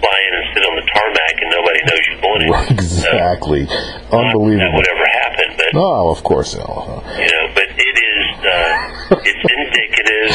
Fly 0.00 0.18
in 0.28 0.32
and 0.38 0.44
sit 0.54 0.62
on 0.64 0.74
the 0.78 0.86
tarmac 0.90 1.34
and 1.42 1.48
nobody 1.52 1.80
knows 1.86 2.02
you're 2.08 2.22
going 2.22 2.40
anywhere. 2.42 2.66
exactly, 2.78 3.62
So, 3.66 3.74
That 3.74 4.32
unbelievable. 4.32 4.78
would 4.78 4.88
ever 4.88 5.08
happen, 5.22 5.48
but 5.58 5.70
Oh, 5.74 6.10
of 6.10 6.22
course. 6.24 6.54
No. 6.56 7.02
you 7.18 7.28
know, 7.28 7.44
but 7.54 7.68
it 7.70 7.96
is 7.98 8.24
uh, 8.42 9.20
it's 9.22 9.44
indicative 9.58 10.30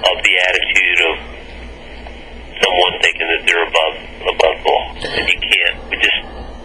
of 0.00 0.16
the 0.24 0.34
attitude 0.48 0.98
of 1.10 1.14
someone 2.60 2.94
thinking 3.02 3.28
that 3.28 3.42
they're 3.46 3.66
above 3.66 3.94
above 4.36 4.56
the 4.60 4.68
law, 4.68 4.84
and 5.16 5.24
you 5.28 5.38
can't. 5.40 5.76
We 5.90 5.96
just 5.96 6.20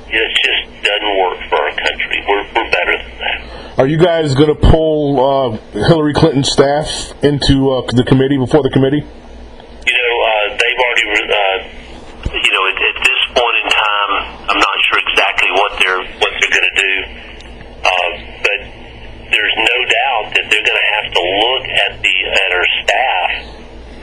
it 0.07 0.31
just 0.43 0.63
doesn't 0.83 1.15
work 1.19 1.39
for 1.49 1.57
our 1.59 1.71
country. 1.75 2.23
We're 2.27 2.43
we're 2.55 2.71
better 2.71 2.95
than 2.99 3.15
that. 3.19 3.39
Are 3.79 3.87
you 3.87 3.97
guys 3.99 4.35
going 4.35 4.47
to 4.47 4.55
pull 4.55 5.19
uh, 5.19 5.57
Hillary 5.75 6.13
Clinton's 6.13 6.51
staff 6.51 7.11
into 7.23 7.71
uh, 7.75 7.83
the 7.91 8.03
committee 8.07 8.37
before 8.37 8.63
the 8.63 8.69
committee? 8.71 9.03
You 9.03 9.95
know, 9.99 10.13
uh, 10.23 10.55
they've 10.55 10.79
already, 10.79 11.05
uh, 11.27 11.57
you 12.39 12.51
know, 12.55 12.63
at, 12.71 12.77
at 12.79 12.97
this 13.03 13.21
point 13.35 13.55
in 13.59 13.67
time, 13.75 14.11
I'm 14.55 14.61
not 14.63 14.77
sure 14.87 14.99
exactly 15.11 15.49
what 15.59 15.71
they're 15.83 16.01
what 16.23 16.31
they're 16.39 16.55
going 16.55 16.69
to 16.71 16.77
do, 16.79 16.93
uh, 17.83 18.11
but 18.47 18.59
there's 19.27 19.55
no 19.59 19.77
doubt 19.83 20.25
that 20.39 20.43
they're 20.47 20.63
going 20.63 20.79
to 21.15 21.23
look 21.23 21.65
at 21.87 21.91
the 22.03 22.15
at 22.27 22.49
our 22.51 22.67
staff 22.83 23.29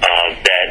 uh, 0.02 0.28
that 0.42 0.68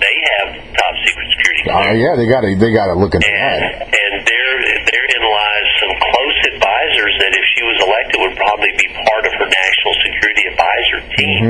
they 0.00 0.16
have 0.38 0.48
top 0.74 0.94
secret 1.06 1.26
security. 1.36 1.62
Uh, 1.70 1.92
yeah, 1.94 2.12
they 2.16 2.26
got 2.26 2.40
to 2.42 2.50
they 2.56 2.72
got 2.72 2.88
to 2.90 2.96
look 2.98 3.14
at 3.14 3.20
And 3.22 3.36
that. 3.36 3.60
and 3.88 4.12
there 4.26 4.54
therein 4.90 5.22
lies 5.28 5.68
some 5.84 5.94
close 6.00 6.38
advisors 6.56 7.14
that 7.20 7.32
if 7.36 7.44
she 7.54 7.62
was 7.68 7.78
elected 7.84 8.16
would 8.24 8.36
probably 8.36 8.72
be 8.80 8.88
part 9.06 9.24
of 9.28 9.32
her 9.38 9.48
national 9.48 9.94
security 10.08 10.44
advisor 10.50 10.98
team, 11.16 11.42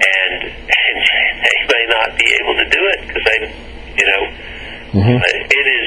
and 0.00 0.38
and 0.48 0.96
they 1.44 1.58
may 1.66 1.84
not 1.92 2.08
be 2.18 2.26
able 2.42 2.54
to 2.62 2.66
do 2.70 2.80
it 2.94 2.98
because 3.10 3.24
they, 3.26 3.38
you 3.98 4.06
know, 4.06 4.22
it 4.94 5.66
is. 5.66 5.86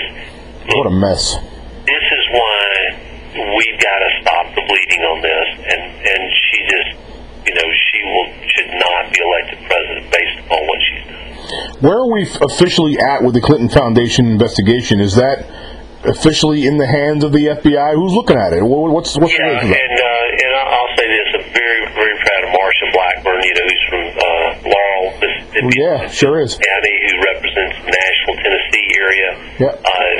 What 0.75 0.87
a 0.87 0.91
mess. 0.91 1.39
This 1.87 2.05
is 2.11 2.23
why 2.35 2.67
we've 3.55 3.79
got 3.79 3.99
to 4.03 4.09
stop 4.21 4.45
the 4.55 4.63
bleeding 4.67 5.01
on 5.07 5.21
this, 5.23 5.47
and 5.71 5.81
and 6.03 6.23
should 8.57 8.71
not 8.73 9.03
be 9.13 9.19
elected 9.21 9.57
president 9.69 10.11
based 10.11 10.37
upon 10.45 10.59
what 10.65 10.79
she's 10.89 11.03
done. 11.05 11.79
Where 11.79 11.97
are 12.01 12.11
we 12.11 12.25
officially 12.41 12.97
at 12.99 13.23
with 13.23 13.33
the 13.35 13.41
Clinton 13.41 13.69
Foundation 13.69 14.25
investigation? 14.27 14.99
Is 14.99 15.15
that 15.15 15.45
officially 16.03 16.65
in 16.65 16.77
the 16.77 16.87
hands 16.87 17.23
of 17.23 17.31
the 17.31 17.45
FBI? 17.55 17.93
Who's 17.95 18.13
looking 18.13 18.37
at 18.37 18.53
it? 18.53 18.61
Wha- 18.63 18.89
What's 18.91 19.15
what's 19.17 19.31
the 19.31 19.39
Yeah, 19.39 19.61
latest 19.61 19.77
and 19.77 19.95
uh, 20.01 20.43
and 20.43 20.51
I'll 20.57 20.93
say 20.97 21.05
this: 21.07 21.27
I'm 21.39 21.47
very 21.53 21.81
very 21.93 22.15
proud 22.19 22.41
of 22.43 22.49
Marsha 22.57 22.85
Blackburn. 22.93 23.39
You 23.45 23.53
know, 23.53 23.65
who's 23.69 23.85
from 23.87 24.03
uh, 24.11 24.71
Laurel, 24.73 25.05
Mississippi. 25.21 25.61
Oh, 25.63 25.71
yeah, 25.77 26.07
sure 26.09 26.41
is. 26.41 26.57
County, 26.57 26.95
who 27.07 27.13
represents 27.31 27.75
the 27.85 27.91
Nashville, 27.95 28.37
Tennessee 28.43 28.87
area. 28.99 29.29
Yeah. 29.61 29.73
Uh, 29.77 30.16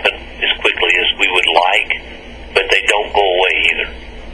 happen 0.00 0.16
as 0.16 0.52
quickly 0.64 0.92
as 0.96 1.08
we 1.20 1.28
would 1.28 1.50
like, 1.68 1.92
but 2.56 2.64
they 2.72 2.82
don't 2.88 3.12
go 3.12 3.20
away 3.20 3.54
either. 3.68 3.88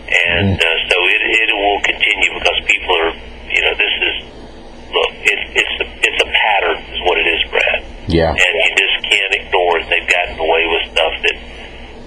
And 0.06 0.54
uh, 0.54 0.66
so 0.86 0.96
it 1.10 1.22
it 1.34 1.50
will 1.50 1.82
continue 1.82 2.30
because 2.38 2.58
people 2.70 2.94
are, 2.94 3.12
you 3.50 3.60
know, 3.66 3.74
this 3.74 3.94
is 4.06 4.16
look, 4.86 5.12
it, 5.18 5.38
it's 5.58 5.76
a, 5.82 5.86
it's 5.98 6.20
a 6.22 6.28
pattern, 6.30 6.78
is 6.94 7.02
what 7.02 7.18
it 7.18 7.26
is, 7.26 7.40
Brad. 7.50 7.80
Yeah. 8.06 8.30
And 8.30 8.54
you 8.64 8.70
just 8.78 8.96
can't 9.02 9.32
ignore 9.34 9.82
it. 9.82 9.84
They've 9.90 10.08
gotten 10.08 10.38
away 10.38 10.62
with 10.70 10.82
stuff 10.94 11.14
that, 11.26 11.36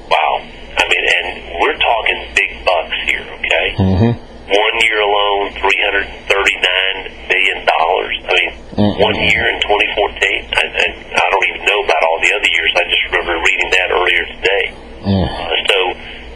wow. 0.08 0.42
I 0.80 0.84
mean, 0.88 1.04
and 1.04 1.28
we're 1.60 1.76
talking 1.78 2.18
big 2.34 2.52
bucks 2.64 2.98
here, 3.04 3.28
okay? 3.36 3.66
Mm-hmm. 3.76 4.29
One 4.50 4.76
year 4.82 4.98
alone, 4.98 5.54
three 5.62 5.80
hundred 5.86 6.10
thirty-nine 6.26 6.98
million 7.30 7.60
dollars. 7.70 8.14
I 8.26 8.32
mean, 8.34 8.52
one 8.98 9.16
year 9.22 9.46
in 9.46 9.62
2014. 9.62 9.70
I, 9.70 10.64
I, 10.74 10.88
I 10.90 11.26
don't 11.30 11.46
even 11.54 11.64
know 11.70 11.80
about 11.86 12.02
all 12.02 12.20
the 12.20 12.32
other 12.34 12.50
years. 12.50 12.72
I 12.76 12.84
just 12.90 13.04
remember 13.14 13.36
reading 13.46 13.70
that 13.78 13.88
earlier 13.94 14.24
today. 14.34 14.66
Mm. 15.06 15.26
Uh, 15.30 15.54
so 15.70 15.78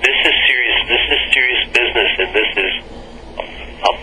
this 0.06 0.18
is 0.30 0.36
serious. 0.46 0.78
This 0.88 1.04
is 1.10 1.22
serious 1.34 1.62
business, 1.74 2.12
and 2.22 2.30
this 2.38 2.52
is 2.54 2.74
a, 3.42 3.46
a 3.90 3.94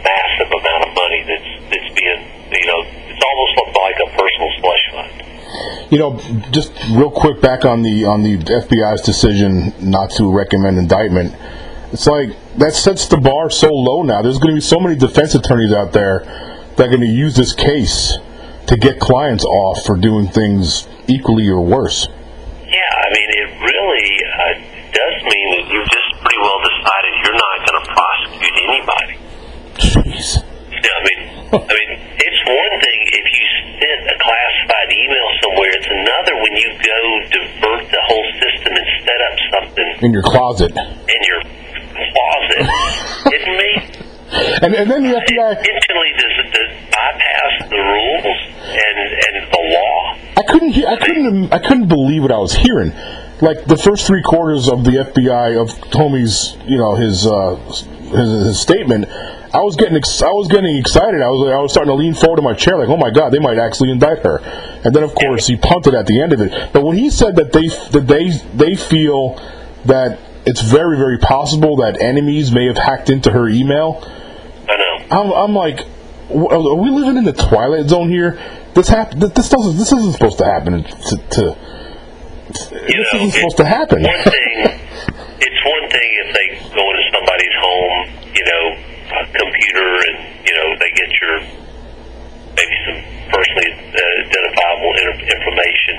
massive 0.00 0.48
amount 0.48 0.82
of 0.88 0.90
money 0.96 1.20
that's 1.28 1.50
that's 1.68 1.90
being, 1.92 2.20
you 2.48 2.66
know, 2.72 2.80
it's 2.88 3.20
almost 3.20 3.52
like 3.76 3.98
a 4.00 4.08
personal 4.16 4.50
slush 4.64 4.84
fund. 4.92 5.28
You 5.90 5.98
know, 5.98 6.20
just 6.50 6.72
real 6.90 7.10
quick 7.10 7.40
back 7.40 7.64
on 7.64 7.82
the 7.82 8.04
on 8.04 8.22
the 8.22 8.38
FBI's 8.38 9.02
decision 9.02 9.72
not 9.80 10.10
to 10.18 10.30
recommend 10.32 10.78
indictment. 10.78 11.34
It's 11.92 12.06
like 12.06 12.36
that 12.58 12.74
sets 12.74 13.08
the 13.08 13.16
bar 13.16 13.50
so 13.50 13.72
low 13.72 14.02
now. 14.02 14.20
There's 14.22 14.38
going 14.38 14.52
to 14.54 14.60
be 14.60 14.60
so 14.60 14.78
many 14.78 14.96
defense 14.96 15.34
attorneys 15.34 15.72
out 15.72 15.92
there 15.92 16.20
that 16.76 16.80
are 16.86 16.92
going 16.92 17.00
to 17.00 17.06
use 17.06 17.34
this 17.34 17.54
case 17.54 18.12
to 18.66 18.76
get 18.76 19.00
clients 19.00 19.44
off 19.44 19.84
for 19.86 19.96
doing 19.96 20.28
things 20.28 20.86
equally 21.08 21.48
or 21.48 21.64
worse. 21.64 22.06
Yeah, 22.68 22.76
I 22.76 23.08
mean, 23.16 23.28
it 23.40 23.48
really 23.64 24.10
uh, 24.20 24.54
does 24.92 25.16
mean 25.24 25.48
that 25.56 25.64
you 25.72 25.80
just 25.88 26.08
pretty 26.20 26.40
well 26.44 26.60
decided 26.60 27.10
you're 27.24 27.40
not 27.40 27.56
going 27.64 27.78
to 27.80 27.86
prosecute 27.96 28.56
anybody. 28.68 29.14
Jeez. 29.80 30.28
Yeah, 30.68 30.92
I 30.92 31.02
mean, 31.08 31.20
I 31.56 31.72
mean, 31.72 31.90
it's 32.20 32.40
one 32.44 32.74
thing 32.84 32.98
if 33.16 33.26
you 33.32 33.44
sent 33.80 34.00
a 34.12 34.16
classified 34.20 34.88
email 34.92 35.28
somewhere. 35.40 35.70
It's 35.72 35.88
another 35.88 36.34
when 36.44 36.54
you 36.60 36.68
go 36.76 36.98
divert 37.32 37.82
the 37.88 38.02
whole 38.04 38.26
system 38.44 38.72
and 38.76 38.86
set 39.08 39.20
up 39.24 39.34
something 39.56 39.88
In 40.04 40.12
your 40.12 40.22
closet. 40.22 40.76
in 40.76 41.20
your 41.24 41.40
closet. 41.40 41.57
Kidding 43.30 43.56
me? 43.56 43.70
And, 44.30 44.74
and 44.74 44.90
then 44.90 45.02
the 45.04 45.14
FBI. 45.16 45.50
Intentionally 45.56 46.12
does 46.18 46.52
does 46.52 46.70
bypass 46.92 47.68
the 47.70 47.76
rules 47.80 48.38
and 48.60 48.98
and 49.24 49.52
the 49.52 49.62
law. 49.72 50.16
I 50.36 50.42
couldn't. 50.52 50.70
hear- 50.70 50.88
I 50.88 50.96
couldn't. 50.96 51.52
I 51.52 51.58
couldn't 51.58 51.88
believe 51.88 52.22
what 52.22 52.32
I 52.32 52.38
was 52.38 52.52
hearing. 52.54 52.92
Like 53.40 53.64
the 53.66 53.76
first 53.76 54.06
three 54.06 54.22
quarters 54.22 54.68
of 54.68 54.84
the 54.84 54.90
FBI 54.90 55.60
of 55.60 55.68
Comey's, 55.92 56.56
you 56.66 56.76
know, 56.76 56.94
his 56.96 57.26
uh, 57.26 57.56
his, 58.12 58.46
his 58.46 58.60
statement. 58.60 59.06
I 59.08 59.62
was 59.62 59.76
getting. 59.76 59.96
Ex- 59.96 60.20
I 60.20 60.28
was 60.28 60.48
getting 60.48 60.76
excited. 60.76 61.22
I 61.22 61.30
was. 61.30 61.48
I 61.50 61.58
was 61.58 61.72
starting 61.72 61.90
to 61.90 61.94
lean 61.96 62.12
forward 62.14 62.38
in 62.38 62.44
my 62.44 62.52
chair, 62.54 62.76
like, 62.76 62.88
"Oh 62.90 62.98
my 62.98 63.10
God, 63.10 63.30
they 63.30 63.38
might 63.38 63.56
actually 63.58 63.90
indict 63.92 64.18
her." 64.24 64.38
And 64.84 64.94
then, 64.94 65.02
of 65.04 65.14
course, 65.14 65.46
he 65.46 65.56
punted 65.56 65.94
at 65.94 66.06
the 66.06 66.20
end 66.20 66.34
of 66.34 66.40
it. 66.42 66.52
But 66.74 66.84
when 66.84 66.98
he 66.98 67.08
said 67.08 67.36
that 67.36 67.52
they 67.54 67.68
that 67.96 68.06
they 68.06 68.28
they 68.54 68.74
feel 68.76 69.36
that 69.86 70.18
it's 70.46 70.62
very 70.62 70.96
very 70.96 71.18
possible 71.18 71.76
that 71.76 72.00
enemies 72.00 72.52
may 72.52 72.66
have 72.66 72.76
hacked 72.78 73.10
into 73.10 73.30
her 73.32 73.48
email, 73.48 74.02
I 74.68 74.76
know. 74.76 75.06
I'm, 75.10 75.32
I'm 75.32 75.54
like, 75.54 75.80
are 76.30 76.76
we 76.76 76.90
living 76.90 77.16
in 77.16 77.24
the 77.24 77.32
twilight 77.32 77.88
zone 77.88 78.10
here? 78.10 78.38
This 78.74 78.88
hap- 78.88 79.12
This 79.14 79.48
doesn't. 79.48 79.76
This 79.76 79.92
isn't 79.92 80.12
supposed 80.12 80.38
to 80.38 80.44
happen. 80.44 80.84
To, 80.84 81.16
to 81.16 81.42
this 82.48 82.70
know, 82.70 83.18
isn't 83.20 83.32
supposed 83.32 83.56
to 83.58 83.64
happen. 83.64 84.02
One 84.02 84.22
thing, 84.22 84.56
it's 85.40 85.60
one 85.64 85.86
thing 85.90 86.08
if 86.24 86.28
they 86.36 86.46
go 86.76 86.84
into 86.84 87.04
somebody's 87.12 87.56
home, 87.58 87.96
you 88.36 88.44
know, 88.44 88.64
a 89.08 89.20
computer, 89.24 89.88
and 90.04 90.16
you 90.44 90.54
know 90.54 90.68
they 90.78 90.90
get 90.92 91.10
your 91.16 91.34
maybe 92.54 92.76
some 92.86 93.00
personally 93.32 93.70
uh, 93.72 94.00
identifiable 94.28 94.92
information. 95.32 95.96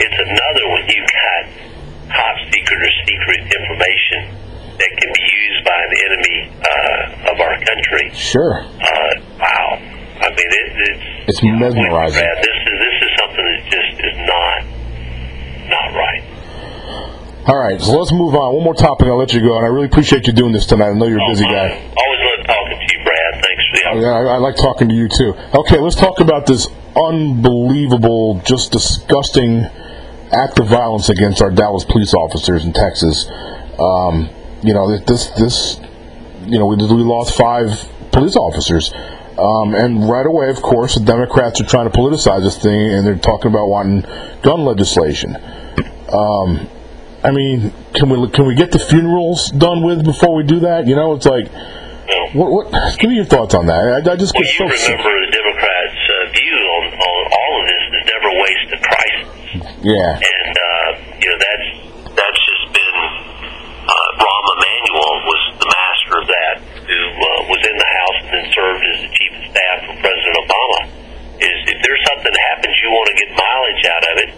It's 0.00 0.18
another 0.18 0.64
when 0.72 0.84
you 0.88 1.02
got 1.04 1.67
top 2.12 2.34
secret 2.52 2.80
or 2.80 2.92
secret 3.06 3.40
information 3.52 4.20
that 4.78 4.90
can 4.94 5.10
be 5.10 5.24
used 5.26 5.60
by 5.64 5.78
an 5.78 5.92
enemy 6.06 6.38
uh, 6.62 7.30
of 7.34 7.36
our 7.40 7.56
country. 7.58 8.10
Sure. 8.14 8.62
Uh, 8.62 9.12
wow. 9.38 9.68
I 10.18 10.28
mean, 10.30 10.50
it, 10.50 10.68
it's 11.26 11.38
It's 11.38 11.42
mesmerizing. 11.42 12.18
Brad, 12.18 12.38
this 12.42 12.58
is 12.58 12.76
this 12.78 12.96
is 13.06 13.10
something 13.22 13.44
that 13.46 13.60
just 13.70 13.92
is 14.02 14.16
not 14.26 14.58
not 15.70 15.88
right. 15.94 16.22
All 17.46 17.56
right, 17.56 17.80
so 17.80 17.92
let's 17.96 18.12
move 18.12 18.34
on. 18.34 18.54
One 18.56 18.64
more 18.64 18.74
topic, 18.74 19.06
I'll 19.08 19.16
let 19.16 19.32
you 19.32 19.40
go. 19.40 19.56
And 19.56 19.64
I 19.64 19.68
really 19.70 19.86
appreciate 19.86 20.26
you 20.26 20.32
doing 20.34 20.52
this 20.52 20.66
tonight. 20.66 20.90
I 20.90 20.92
know 20.92 21.06
you're 21.06 21.22
a 21.22 21.28
busy 21.30 21.44
guy. 21.44 21.70
Always 21.70 22.20
love 22.36 22.46
talking 22.46 22.76
to 22.78 22.86
you, 22.98 23.04
Brad. 23.04 23.32
Thanks 23.42 23.62
for 23.64 23.72
the 23.72 23.80
Yeah, 23.80 23.88
opportunity. 23.88 24.28
I, 24.28 24.34
I 24.34 24.38
like 24.38 24.56
talking 24.56 24.88
to 24.90 24.94
you 24.94 25.08
too. 25.08 25.34
Okay, 25.54 25.78
let's 25.78 25.96
talk 25.96 26.20
about 26.20 26.44
this 26.46 26.68
unbelievable, 26.94 28.42
just 28.44 28.72
disgusting 28.72 29.64
act 30.32 30.58
of 30.58 30.66
violence 30.68 31.08
against 31.08 31.42
our 31.42 31.50
Dallas 31.50 31.84
police 31.84 32.14
officers 32.14 32.64
in 32.64 32.72
Texas. 32.72 33.26
Um, 33.78 34.28
you 34.62 34.74
know, 34.74 34.98
this 34.98 35.28
this 35.38 35.80
you 36.46 36.58
know 36.58 36.66
we, 36.66 36.76
we 36.76 37.02
lost 37.02 37.36
five 37.36 37.88
police 38.12 38.36
officers. 38.36 38.92
Um, 39.38 39.72
and 39.76 40.08
right 40.10 40.26
away, 40.26 40.50
of 40.50 40.60
course, 40.60 40.96
the 40.96 41.04
Democrats 41.04 41.60
are 41.60 41.64
trying 41.64 41.88
to 41.88 41.96
politicize 41.96 42.42
this 42.42 42.58
thing, 42.60 42.90
and 42.90 43.06
they're 43.06 43.14
talking 43.16 43.52
about 43.52 43.68
wanting 43.68 44.02
gun 44.42 44.64
legislation. 44.64 45.36
Um, 46.10 46.68
I 47.22 47.30
mean, 47.30 47.72
can 47.94 48.08
we 48.10 48.28
can 48.30 48.46
we 48.46 48.56
get 48.56 48.72
the 48.72 48.80
funerals 48.80 49.50
done 49.52 49.84
with 49.84 50.04
before 50.04 50.34
we 50.34 50.42
do 50.42 50.60
that? 50.60 50.86
You 50.88 50.96
know, 50.96 51.14
it's 51.14 51.26
like, 51.26 51.52
No. 51.52 52.28
what? 52.34 52.50
what 52.72 52.98
give 52.98 53.10
me 53.10 53.16
your 53.16 53.26
thoughts 53.26 53.54
on 53.54 53.66
that. 53.66 53.78
I, 53.78 54.12
I 54.12 54.16
just 54.16 54.34
Well, 54.34 54.42
get 54.42 54.50
so 54.54 54.64
remember 54.64 55.26
the 55.26 55.30
Democrats' 55.30 56.02
uh, 56.02 56.32
view 56.34 56.56
on, 56.58 56.84
on 56.98 57.20
all 57.30 57.52
of 57.60 57.66
this 57.70 57.82
is 57.94 58.04
never 58.10 58.30
waste 58.42 58.70
a 58.74 58.78
crisis. 58.82 59.77
Yeah, 59.88 60.20
and 60.20 60.52
uh, 60.52 60.88
you 61.16 61.26
know 61.32 61.38
that's 61.40 61.68
that's 62.12 62.40
just 62.44 62.64
been 62.76 62.98
uh, 63.88 64.08
Rahm 64.20 64.44
Emanuel 64.52 65.12
was 65.24 65.42
the 65.64 65.68
master 65.72 66.12
of 66.20 66.26
that, 66.28 66.54
who 66.84 67.00
uh, 67.08 67.28
was 67.48 67.60
in 67.64 67.72
the 67.72 67.90
House 67.96 68.18
and 68.20 68.30
then 68.36 68.46
served 68.52 68.84
as 68.84 68.98
the 69.08 69.10
chief 69.16 69.32
of 69.32 69.44
staff 69.48 69.76
for 69.88 69.94
President 69.96 70.36
Obama. 70.44 70.80
Is 71.40 71.56
if 71.72 71.78
there's 71.80 72.04
something 72.12 72.28
that 72.28 72.44
happens, 72.52 72.74
you 72.84 72.92
want 72.92 73.08
to 73.08 73.16
get 73.16 73.28
mileage 73.32 73.84
out 73.88 74.04
of 74.12 74.14
it, 74.28 74.30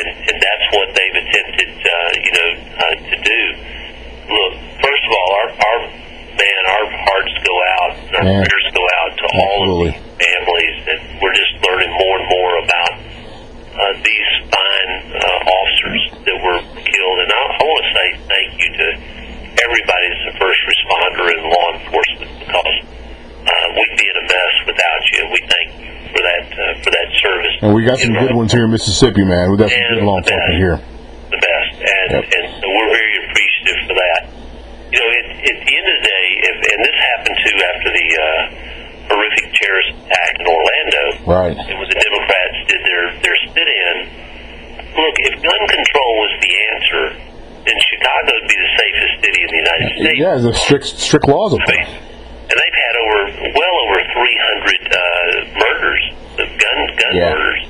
and 0.00 0.06
and 0.16 0.36
that's 0.40 0.66
what 0.72 0.88
they've 0.96 1.18
attempted, 1.28 1.70
uh, 1.76 2.10
you 2.16 2.32
know, 2.32 2.48
uh, 2.80 2.94
to 2.96 3.16
do. 3.20 3.42
Look, 4.32 4.52
first 4.80 5.04
of 5.04 5.12
all, 5.12 5.30
our 5.44 5.48
our 5.60 5.78
man, 6.40 6.62
our 6.72 6.86
hearts 7.04 7.34
go 7.44 7.54
out, 7.84 7.92
our 8.16 8.24
prayers 8.32 8.66
go 8.72 8.84
out 9.04 9.12
to 9.12 9.24
all 9.28 9.60
of 9.60 9.68
Absolutely. 9.68 9.90
these 9.92 10.24
families, 10.24 10.76
and 10.88 11.00
we're 11.20 11.36
just 11.36 11.52
learning 11.68 11.92
more 11.92 12.14
and 12.16 12.28
more 12.32 12.52
about 12.64 12.92
uh, 13.76 13.92
these 14.00 14.30
fine 14.48 14.92
uh, 15.12 15.52
officers 15.52 16.02
that 16.24 16.36
were 16.40 16.60
killed. 16.80 17.18
And 17.20 17.30
I, 17.32 17.40
I 17.60 17.62
want 17.64 17.82
to 17.84 17.90
say 17.92 18.06
thank 18.24 18.50
you 18.56 18.68
to 18.72 18.86
everybody 19.60 20.04
that's 20.12 20.26
a 20.32 20.34
first 20.40 20.60
responder 20.64 21.24
and 21.28 21.42
law 21.48 21.68
enforcement 21.76 22.30
because 22.40 22.76
uh, 23.44 23.66
we'd 23.76 23.96
be 23.96 24.06
in 24.08 24.16
a 24.16 24.26
mess 24.28 24.54
without 24.64 25.02
you. 25.12 25.20
We 25.28 25.40
thank 25.44 25.68
you 25.80 25.90
for 26.12 26.20
that 26.24 26.46
uh, 26.56 26.64
for 26.84 26.90
that 26.92 27.08
service. 27.20 27.55
And 27.66 27.74
we 27.74 27.84
got 27.84 27.98
some 27.98 28.14
good 28.14 28.34
ones 28.34 28.52
here 28.52 28.64
in 28.64 28.70
Mississippi, 28.70 29.24
man. 29.24 29.50
We 29.50 29.56
got 29.58 29.70
some 29.70 29.86
good 29.94 30.04
law 30.06 30.18
enforcement 30.18 30.58
here. 30.62 30.76
the 31.30 31.40
best, 31.42 31.72
and 31.82 32.08
Yep. 32.14 32.24
and 32.30 32.44
so 32.62 32.66
we're 32.70 32.92
very 32.94 33.14
appreciative 33.26 33.78
for 33.90 33.94
that. 33.98 34.20
You 34.94 34.98
know, 35.02 35.08
at, 35.10 35.26
at 35.42 35.56
the 35.66 35.72
end 35.74 35.86
of 35.90 35.94
the 35.98 36.04
day, 36.06 36.24
if, 36.46 36.56
and 36.70 36.78
this 36.86 36.96
happened 37.10 37.36
too 37.42 37.56
after 37.74 37.88
the 37.90 38.06
uh, 38.16 38.42
horrific 39.10 39.46
terrorist 39.58 39.90
attack 40.06 40.32
in 40.40 40.46
Orlando. 40.46 41.02
Right. 41.26 41.56
It 41.66 41.76
was 41.78 41.88
the 41.90 41.98
Democrats 41.98 42.56
did 42.70 42.80
their 42.86 43.04
their 43.26 43.36
sit-in, 43.50 43.96
look, 44.94 45.14
if 45.26 45.34
gun 45.42 45.62
control 45.68 46.12
was 46.22 46.32
the 46.40 46.52
answer, 46.70 47.02
then 47.66 47.76
Chicago 47.90 48.30
would 48.38 48.48
be 48.48 48.56
the 48.62 48.72
safest 48.78 49.12
city 49.26 49.40
in 49.42 49.50
the 49.50 49.60
United 49.66 49.88
States. 49.98 50.18
Yeah, 50.22 50.34
there's 50.38 50.58
strict 50.62 50.86
strict 50.86 51.26
laws 51.26 51.52
of 51.52 51.60
up 51.60 51.66
there. 51.66 51.82
And 52.46 52.54
they've 52.54 52.78
had 52.86 52.94
over 53.02 53.18
well 53.58 53.74
over 53.90 53.98
300 54.06 54.14
uh, 54.14 54.98
murders, 55.58 56.02
of 56.38 56.46
gun 56.62 56.78
gun 56.94 57.12
Yeah. 57.18 57.34
murders, 57.34 57.62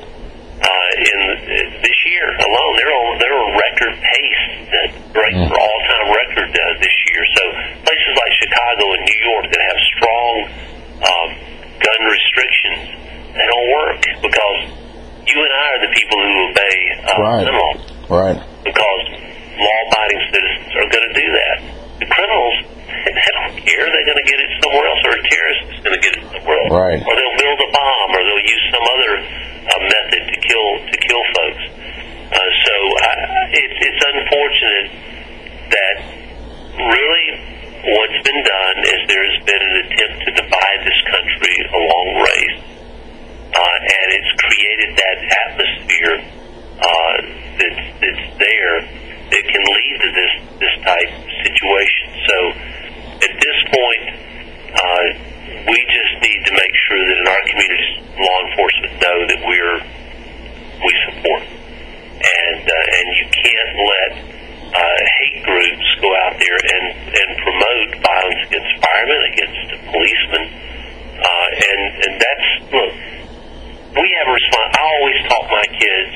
uh, 0.61 0.93
in 1.01 1.19
uh, 1.33 1.81
this 1.81 1.99
year 2.13 2.27
alone. 2.45 2.73
They're 2.77 2.93
on 2.93 3.09
they're 3.21 3.39
on 3.41 3.51
record 3.57 3.93
pace, 4.05 4.43
uh, 4.69 4.77
break 5.17 5.33
Mm. 5.37 5.49
for 5.49 5.57
all 5.57 5.79
time 5.89 6.09
record 6.13 6.51
uh, 6.53 6.63
this 6.81 6.97
year. 7.09 7.23
So 7.41 7.43
places 7.89 8.13
like 8.21 8.33
Chicago 8.41 8.85
and 8.97 9.03
New 9.05 9.21
York 9.33 9.45
that 9.49 9.63
have 9.65 9.81
strong 9.97 10.33
um, 10.97 11.29
gun 11.81 12.01
restrictions, 12.41 13.33
they 13.33 13.47
don't 13.49 13.69
work 13.73 14.01
because 14.21 14.59
you 15.27 15.39
and 15.41 15.53
I 15.53 15.67
are 15.77 15.81
the 15.89 15.93
people 15.97 16.19
who 16.21 16.33
obey 16.53 16.77
uh, 17.01 17.23
Right. 17.25 17.45
gun 17.45 17.57
laws 17.57 17.81
Right. 18.09 18.39
because 18.63 19.03
law-abiding 19.57 20.21
citizens 20.31 20.71
are 20.77 20.89
going 20.93 21.07
to 21.09 21.15
do 21.17 21.27
that. 21.33 21.57
The 21.97 22.07
criminals, 22.13 22.55
they 23.09 23.31
don't 23.41 23.57
care. 23.57 23.85
They're 23.89 24.09
going 24.13 24.21
to 24.21 24.29
get 24.29 24.39
it 24.39 24.51
somewhere 24.63 24.85
else, 24.87 25.01
or 25.09 25.13
a 25.17 25.23
terrorist 25.25 25.61
is 25.73 25.81
going 25.81 25.97
to 25.97 26.03
get 26.05 26.13
it 26.21 26.25
somewhere 26.37 26.59
else, 26.61 26.73
Right. 26.77 27.01
or 27.01 27.13
they'll 27.17 27.39
build 27.41 27.59
a 27.65 27.71
bomb, 27.73 28.09
or 28.13 28.21
they'll 28.21 28.47
use 28.47 28.65
some 28.71 28.85
other 28.85 29.13
uh, 29.17 29.81
method 29.81 30.23
to 30.29 30.37
kill 30.45 30.69
to 30.93 30.97
kill 31.01 31.23
folks. 31.41 31.65
Uh, 32.27 32.37
so 32.37 32.75
I, 33.01 33.11
it's 33.57 33.77
it's 33.81 34.03
unfortunate 34.13 34.87
that 35.73 35.97
really 36.77 37.27
what's 37.87 38.21
been 38.27 38.43
done 38.43 38.77
is 38.91 38.99
there 39.07 39.25
has 39.27 39.39
been 39.47 39.63
an 39.63 39.77
attempt 39.87 40.19
to 40.27 40.31
divide 40.43 40.81
this 40.83 41.01
country 41.07 41.55
along 41.71 42.07
race 42.27 42.59
uh, 43.55 43.79
and 43.97 44.09
it's 44.19 44.33
created 44.37 44.91
that 44.99 45.19
atmosphere 45.47 46.17
uh, 46.77 47.17
that's, 47.57 47.85
that's 48.03 48.27
there 48.37 49.07
that 49.31 49.43
can 49.43 49.65
lead 49.65 49.97
to 50.07 50.09
this 50.15 50.33
this 50.63 50.75
type 50.87 51.11
of 51.19 51.27
situation. 51.43 52.07
So 52.31 52.37
at 53.27 53.35
this 53.35 53.59
point, 53.75 54.05
uh, 54.71 55.07
we 55.67 55.79
just 55.83 56.13
need 56.23 56.41
to 56.47 56.53
make 56.55 56.75
sure 56.87 57.01
that 57.03 57.17
in 57.19 57.27
our 57.27 57.43
communities, 57.51 57.93
law 58.15 58.39
enforcement 58.47 58.93
know 59.03 59.19
that 59.27 59.41
we're 59.43 59.79
we 60.79 60.93
support, 61.11 61.43
and 61.43 62.63
uh, 62.63 62.97
and 62.99 63.07
you 63.19 63.25
can't 63.35 63.73
let 63.83 64.13
uh, 64.77 64.99
hate 65.19 65.43
groups 65.43 65.87
go 66.01 66.11
out 66.23 66.37
there 66.39 66.59
and 66.61 66.87
and 67.09 67.29
promote 67.43 67.91
violence 67.99 68.43
against 68.47 68.73
firemen, 68.97 69.21
against 69.29 69.61
policemen, 69.93 70.45
uh, 71.21 71.67
and 71.69 71.81
and 72.01 72.13
that's 72.17 72.49
look 72.73 72.93
we 73.97 74.09
have 74.21 74.29
a 74.29 74.35
response. 74.37 74.73
I 74.77 74.85
always 74.85 75.21
taught 75.29 75.49
my 75.49 75.67
kids 75.73 76.13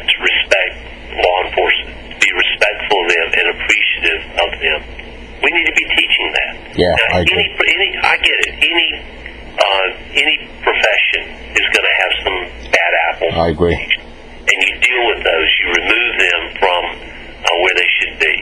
to 0.00 0.16
respect 0.20 0.72
law 1.16 1.36
enforcement, 1.48 1.96
to 2.12 2.16
be 2.20 2.30
respectful 2.36 2.98
of 3.00 3.08
them 3.08 3.26
and 3.40 3.46
appreciative 3.56 4.22
of 4.36 4.50
them. 4.60 4.78
We 5.40 5.48
need 5.48 5.66
to 5.72 5.76
be 5.76 5.86
teaching 5.96 6.28
that. 6.36 6.52
Yeah, 6.76 6.92
Now, 6.92 7.16
I 7.16 7.20
agree. 7.24 7.40
Any, 7.40 7.48
any, 7.72 7.88
I 8.04 8.14
get 8.20 8.38
it. 8.44 8.52
Any, 8.60 8.88
uh, 9.56 9.86
any 10.12 10.36
profession 10.60 11.22
is 11.56 11.66
going 11.72 11.86
to 11.88 11.96
have 12.04 12.12
some 12.20 12.38
bad 12.68 12.92
apples. 13.08 13.34
I 13.34 13.48
agree. 13.48 13.74
And 13.74 14.58
you 14.60 14.72
deal 14.84 15.02
with 15.08 15.24
those. 15.24 15.48
You 15.64 15.66
remove 15.80 16.12
them 16.20 16.40
from 16.60 16.82
uh, 17.00 17.48
where 17.64 17.74
they 17.74 17.90
should 18.00 18.16
be. 18.20 18.34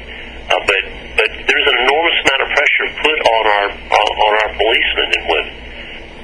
Uh, 0.49 0.57
but 0.66 0.83
but 1.14 1.29
there's 1.35 1.68
an 1.68 1.77
enormous 1.85 1.97
amount 2.28 2.42
of 2.44 2.50
pressure 2.52 2.86
put 3.00 3.18
on 3.24 3.42
our 3.48 3.66
on, 3.72 4.08
on 4.20 4.32
our 4.44 4.50
policemen 4.52 5.08
and 5.16 5.24
women 5.32 5.54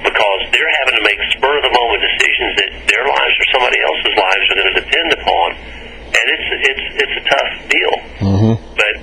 because 0.05 0.39
they're 0.53 0.73
having 0.85 0.95
to 1.01 1.03
make 1.09 1.17
spur 1.33 1.49
of 1.57 1.63
the 1.65 1.73
moment 1.73 1.97
decisions 2.05 2.51
that 2.61 2.69
their 2.93 3.05
lives 3.09 3.35
or 3.41 3.45
somebody 3.57 3.79
else's 3.81 4.13
lives 4.13 4.43
are 4.53 4.57
going 4.61 4.71
to 4.75 4.77
depend 4.85 5.09
upon, 5.17 5.47
and 6.13 6.25
it's 6.29 6.47
it's 6.69 6.85
it's 7.01 7.15
a 7.17 7.23
tough 7.25 7.51
deal. 7.73 7.93
hmm 8.21 8.53
But 8.77 8.93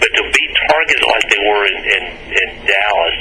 but 0.00 0.10
to 0.16 0.22
be 0.32 0.44
targeted 0.72 1.04
like 1.08 1.24
they 1.28 1.42
were 1.44 1.64
in, 1.68 1.78
in, 1.92 2.02
in 2.40 2.48
Dallas, 2.64 3.18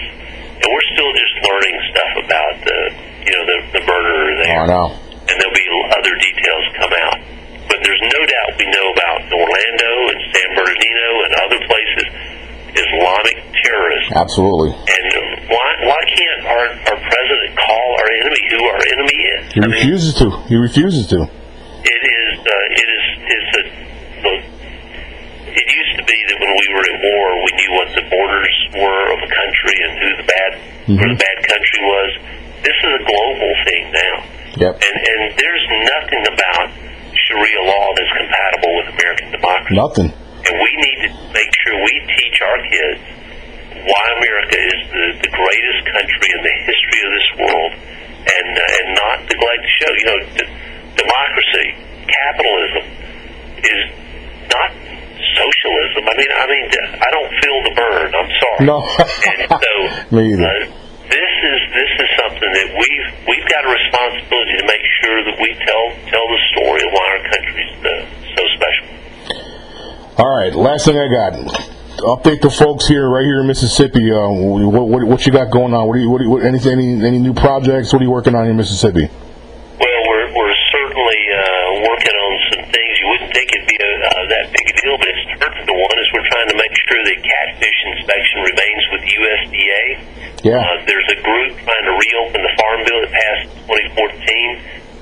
and 0.63 0.67
we're 0.71 0.87
still 0.95 1.11
just 1.11 1.33
learning 1.43 1.75
stuff 1.91 2.11
about 2.23 2.53
the 2.63 2.79
you 3.27 3.31
know 3.35 3.43
the 3.51 3.57
the 3.79 3.83
murderer 3.83 4.31
there 4.47 4.59
I 4.63 4.67
know. 4.71 4.87
and 5.27 5.35
there'll 5.35 5.59
be 5.59 5.67
other 5.91 6.13
details 6.23 6.63
come 6.79 6.93
out. 7.03 7.19
But 7.65 7.81
there's 7.81 8.05
no 8.13 8.21
doubt 8.21 8.49
we 8.61 8.69
know 8.69 8.87
about 8.93 9.19
Orlando 9.33 9.91
and 10.13 10.19
San 10.31 10.47
Bernardino 10.53 11.07
and 11.25 11.31
other 11.49 11.59
places 11.65 11.74
Islamic 12.95 13.37
terrorists. 13.63 14.11
Absolutely. 14.15 14.71
And 14.71 15.07
why 15.51 15.69
why 15.85 16.01
can't 16.07 16.41
our 16.47 16.65
our 16.91 16.99
president 16.99 17.51
call 17.59 17.87
our 17.99 18.09
enemy 18.23 18.41
who 18.51 18.59
our 18.65 18.81
enemy 18.95 19.19
is? 19.35 19.41
He 19.53 19.59
I 19.59 19.67
mean, 19.67 19.71
refuses 19.75 20.13
to. 20.15 20.27
He 20.47 20.55
refuses 20.55 21.07
to. 21.11 21.19
it 21.23 22.01
is 22.01 22.31
uh, 22.39 22.79
it 22.81 22.87
is 22.95 23.03
it's 23.25 23.51
a. 23.59 23.63
It 25.55 25.67
used 25.71 25.95
to 25.95 26.03
be 26.03 26.17
that 26.27 26.37
when 26.43 26.51
we 26.51 26.67
were 26.75 26.83
at 26.83 26.99
war, 26.99 27.25
we 27.47 27.51
knew 27.55 27.71
what 27.79 27.89
the 27.95 28.03
borders 28.11 28.55
were 28.75 29.03
of 29.15 29.19
a 29.23 29.29
country 29.31 29.75
and 29.87 29.91
who 30.03 30.09
the 30.19 30.27
bad 30.27 30.51
where 30.99 31.09
the 31.15 31.19
bad 31.21 31.37
country 31.47 31.81
was. 31.87 32.09
This 32.59 32.75
is 32.75 32.91
a 32.99 33.03
global 33.07 33.51
thing 33.63 33.83
now. 33.93 34.15
Yep. 34.67 34.73
And 34.83 34.95
and 34.99 35.21
there's 35.39 35.65
nothing 35.95 36.23
about 36.27 36.67
Sharia 37.15 37.61
law 37.71 37.87
that's 37.95 38.13
compatible 38.19 38.71
with 38.77 38.87
American 38.99 39.27
democracy. 39.31 39.75
Nothing. 39.79 40.09
And 40.45 40.55
we 40.61 40.71
need 40.77 40.99
to 41.05 41.09
make 41.33 41.51
sure 41.65 41.73
we 41.81 41.95
teach 42.05 42.37
our 42.45 42.59
kids 42.69 43.01
why 43.85 44.03
America 44.21 44.57
is 44.57 44.79
the, 44.93 45.05
the 45.25 45.31
greatest 45.33 45.81
country 45.89 46.27
in 46.37 46.41
the 46.45 46.55
history 46.69 46.99
of 47.05 47.11
this 47.17 47.29
world, 47.41 47.71
and 48.25 48.47
uh, 48.53 48.77
and 48.79 48.87
not 48.95 49.17
neglect 49.25 49.61
to 49.65 49.71
show. 49.81 49.91
You 49.93 50.05
know, 50.05 50.19
d- 50.37 50.49
democracy, 51.01 51.67
capitalism 52.07 52.83
is 53.65 53.81
not 54.53 54.69
socialism. 55.35 56.01
I 56.07 56.13
mean, 56.17 56.31
I 56.33 56.45
mean, 56.45 56.65
I 57.03 57.09
don't 57.11 57.31
feel 57.41 57.57
the 57.65 57.73
burn. 57.75 58.09
I'm 58.15 58.31
sorry. 58.41 58.61
No. 58.69 58.77
and 58.79 59.39
so 59.49 59.71
Me 60.15 60.33
either. 60.33 60.45
uh, 60.45 60.65
this 61.09 61.33
is 61.45 61.59
this 61.73 61.91
is 62.05 62.09
something 62.21 62.51
that 62.53 62.69
we've 62.73 63.07
we've 63.29 63.47
got 63.49 63.65
a 63.65 63.71
responsibility 63.73 64.55
to 64.61 64.65
make 64.65 64.85
sure 65.03 65.17
that 65.25 65.37
we 65.41 65.49
tell 65.65 65.85
tell 66.09 66.25
the 66.29 66.41
story 66.53 66.81
of 66.85 66.89
why 66.93 67.05
our 67.17 67.21
country's 67.33 67.73
uh, 67.81 67.89
so 68.37 68.41
special. 68.57 68.85
All 70.15 70.31
right. 70.31 70.55
Last 70.55 70.87
thing 70.87 70.95
I 70.95 71.11
got. 71.11 71.35
Update 71.99 72.39
the 72.39 72.47
folks 72.47 72.87
here, 72.87 73.03
right 73.03 73.27
here 73.27 73.43
in 73.43 73.47
Mississippi. 73.51 74.15
Uh, 74.15 74.31
what, 74.31 74.87
what, 74.87 75.03
what 75.03 75.19
you 75.27 75.31
got 75.35 75.51
going 75.51 75.75
on? 75.75 75.91
What 75.91 75.99
do 75.99 76.07
you, 76.07 76.09
what, 76.09 76.19
do 76.19 76.23
you, 76.23 76.31
what 76.31 76.47
anything, 76.47 76.71
any, 76.71 77.03
any 77.03 77.19
new 77.19 77.35
projects? 77.35 77.91
What 77.91 77.99
are 77.99 78.07
you 78.07 78.15
working 78.15 78.31
on 78.31 78.47
in 78.47 78.55
Mississippi? 78.55 79.11
Well, 79.11 80.01
we're 80.07 80.27
we're 80.31 80.57
certainly 80.71 81.21
uh, 81.35 81.43
working 81.83 82.15
on 82.15 82.31
some 82.47 82.63
things. 82.71 82.91
You 82.95 83.07
wouldn't 83.11 83.31
think 83.35 83.47
it'd 83.59 83.67
be 83.67 83.75
a, 83.75 83.91
uh, 84.07 84.23
that 84.31 84.43
big 84.55 84.63
a 84.71 84.75
deal, 84.79 84.95
but 84.95 85.07
it's 85.11 85.23
into 85.35 85.75
one. 85.75 85.95
Is 85.99 86.07
we're 86.15 86.29
trying 86.31 86.49
to 86.55 86.57
make 86.63 86.73
sure 86.87 86.99
that 87.11 87.17
catfish 87.19 87.79
inspection 87.91 88.37
remains 88.39 88.83
with 88.95 89.03
USDA. 89.03 89.83
Yeah. 90.47 90.63
Uh, 90.63 90.79
there's 90.87 91.09
a 91.11 91.19
group 91.19 91.59
trying 91.59 91.85
to 91.91 91.95
reopen 91.95 92.39
the 92.39 92.53
farm 92.55 92.79
bill 92.87 92.99
that 93.03 93.11
passed 93.11 93.43
2014, 93.67 93.99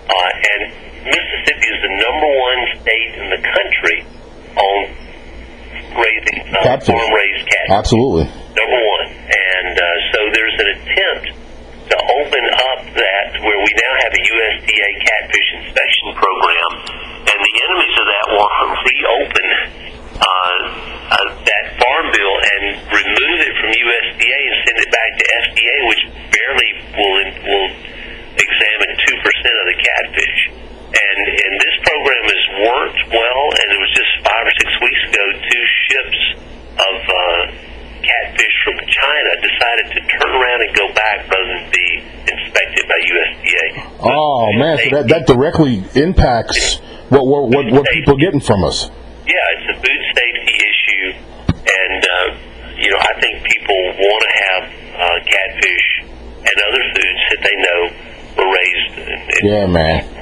uh, 0.10 0.50
and 0.58 0.62
Mississippi 1.06 1.68
is 1.70 1.80
the 1.86 1.94
number 2.02 2.30
one 2.34 2.60
state 2.82 3.12
in 3.22 3.26
the 3.30 3.42
country 3.46 3.98
on 4.58 4.80
raising 5.98 6.38
uh, 6.50 6.64
Catfish. 6.64 6.94
farm-raised 6.94 7.46
catfish 7.48 7.74
Absolutely. 7.74 8.26
number 8.58 8.80
one. 8.82 9.08
And 9.14 9.76
uh, 9.78 9.86
so 10.14 10.20
there's 10.34 10.58
an 10.60 10.70
attempt 10.78 11.26
to 11.94 11.98
open 12.00 12.44
up 12.74 12.80
that 12.96 13.28
where 13.44 13.60
we 13.60 13.72
now 13.76 13.94
have 14.08 14.14
a 14.16 14.22
USDA 14.24 14.90
catfish 15.04 15.48
inspection 15.62 16.08
program, 16.16 16.72
and 17.28 17.38
the 17.38 17.56
enemies 17.70 17.96
of 18.00 18.06
that 18.08 18.26
want 18.34 18.52
to 18.56 18.66
reopen 18.88 19.48
uh, 20.14 20.24
uh, 20.24 21.28
that 21.44 21.66
farm 21.76 22.06
bill 22.16 22.36
and 22.40 22.64
remove 22.88 23.38
it 23.44 23.54
from 23.60 23.70
USDA 23.74 24.40
and 24.48 24.58
send 24.64 24.78
it 24.80 24.90
back 24.90 25.12
to 25.20 25.24
FDA, 25.44 25.76
which 25.92 26.04
barely 26.32 26.70
will 26.96 27.16
will 27.44 27.70
examine 28.40 28.92
two 29.04 29.18
percent 29.20 29.56
of 29.60 29.66
the 29.68 29.78
catfish. 29.78 30.40
And 30.94 31.20
and 31.26 31.54
this 31.58 31.76
program 31.84 32.24
has 32.32 32.44
worked 32.64 33.02
well, 33.12 33.44
and 33.60 33.68
it 33.76 33.80
was 33.82 33.92
just 33.92 34.14
catfish 38.34 38.56
from 38.64 38.78
China 38.88 39.30
decided 39.42 39.86
to 39.94 40.00
turn 40.18 40.32
around 40.32 40.62
and 40.62 40.76
go 40.76 40.88
back 40.94 41.30
rather 41.30 41.48
than 41.48 41.72
be 41.72 42.04
inspected 42.32 42.88
by 42.88 42.98
USDA. 42.98 43.66
Oh 44.00 44.52
man, 44.58 44.78
so 44.78 44.96
that, 44.98 45.08
that 45.10 45.28
directly 45.28 45.84
impacts 45.96 46.78
what 47.10 47.26
what 47.26 47.50
what, 47.50 47.72
what 47.72 47.86
people 47.94 48.16
are 48.16 48.18
getting 48.18 48.40
from 48.40 48.64
us. 48.64 48.90
yeah, 49.26 49.54
it's 49.58 49.78
a 49.78 49.82
food 49.82 50.02
safety 50.16 50.56
issue, 50.56 51.08
and 51.48 52.02
uh, 52.04 52.38
you 52.78 52.90
know 52.92 53.00
I 53.00 53.20
think 53.20 53.44
people 53.44 53.76
want 53.76 54.24
to 54.24 54.32
have 54.44 54.64
uh, 54.94 55.20
catfish 55.26 55.88
and 56.44 56.56
other 56.70 56.84
foods 56.94 57.22
that 57.30 57.40
they 57.44 57.56
know 57.62 57.82
were 58.38 58.52
raised. 58.52 58.98
In, 58.98 59.20
in, 59.22 59.54
Yeah, 59.54 59.66
man. 59.68 60.13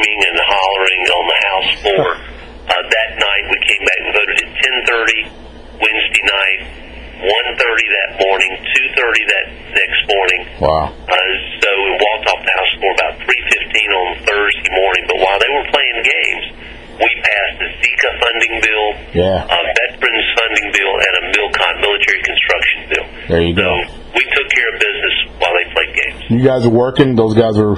Screaming 0.00 0.20
and 0.32 0.38
hollering 0.48 1.02
on 1.12 1.24
the 1.28 1.38
House 1.44 1.70
floor. 1.84 2.08
Uh, 2.16 2.72
that 2.72 3.10
night 3.20 3.44
we 3.50 3.58
came 3.68 3.82
back 3.84 4.00
and 4.00 4.12
voted 4.16 4.36
at 4.40 4.50
10:30 4.56 5.20
Wednesday 5.80 6.24
night, 6.24 6.60
1:30 7.20 7.86
that 8.00 8.08
morning, 8.24 8.52
2:30 8.96 9.24
that 9.28 9.46
next 9.76 10.00
morning. 10.08 10.40
Wow. 10.60 10.84
Uh, 10.88 11.14
so 11.60 11.68
we 11.84 11.90
walked 12.00 12.26
off 12.32 12.40
the 12.44 12.54
House 12.56 12.72
floor 12.80 12.92
about 12.96 13.14
3:15 13.26 13.90
on 13.92 14.08
Thursday 14.24 14.70
morning. 14.72 15.04
But 15.08 15.18
while 15.20 15.38
they 15.40 15.50
were 15.52 15.66
playing 15.68 15.98
games, 16.04 16.44
we 17.00 17.10
passed 17.24 17.58
a 17.64 17.68
Zika 17.80 18.10
funding 18.20 18.54
bill, 18.60 18.86
Yeah. 19.24 19.44
a 19.44 19.60
veterans 19.76 20.26
funding 20.36 20.68
bill, 20.72 20.92
and 21.00 21.12
a 21.20 21.22
MILCON 21.32 21.74
military 21.80 22.20
construction 22.22 22.78
bill. 22.92 23.06
There 23.28 23.40
you 23.42 23.54
so 23.56 23.62
go. 23.62 23.72
we 24.14 24.22
took 24.36 24.48
care 24.52 24.68
of 24.74 24.76
business 24.80 25.16
while 25.40 25.54
they 25.58 25.66
played 25.74 25.92
games. 25.96 26.20
You 26.30 26.42
guys 26.44 26.64
are 26.66 26.70
working. 26.76 27.16
Those 27.16 27.34
guys 27.34 27.56
are 27.58 27.74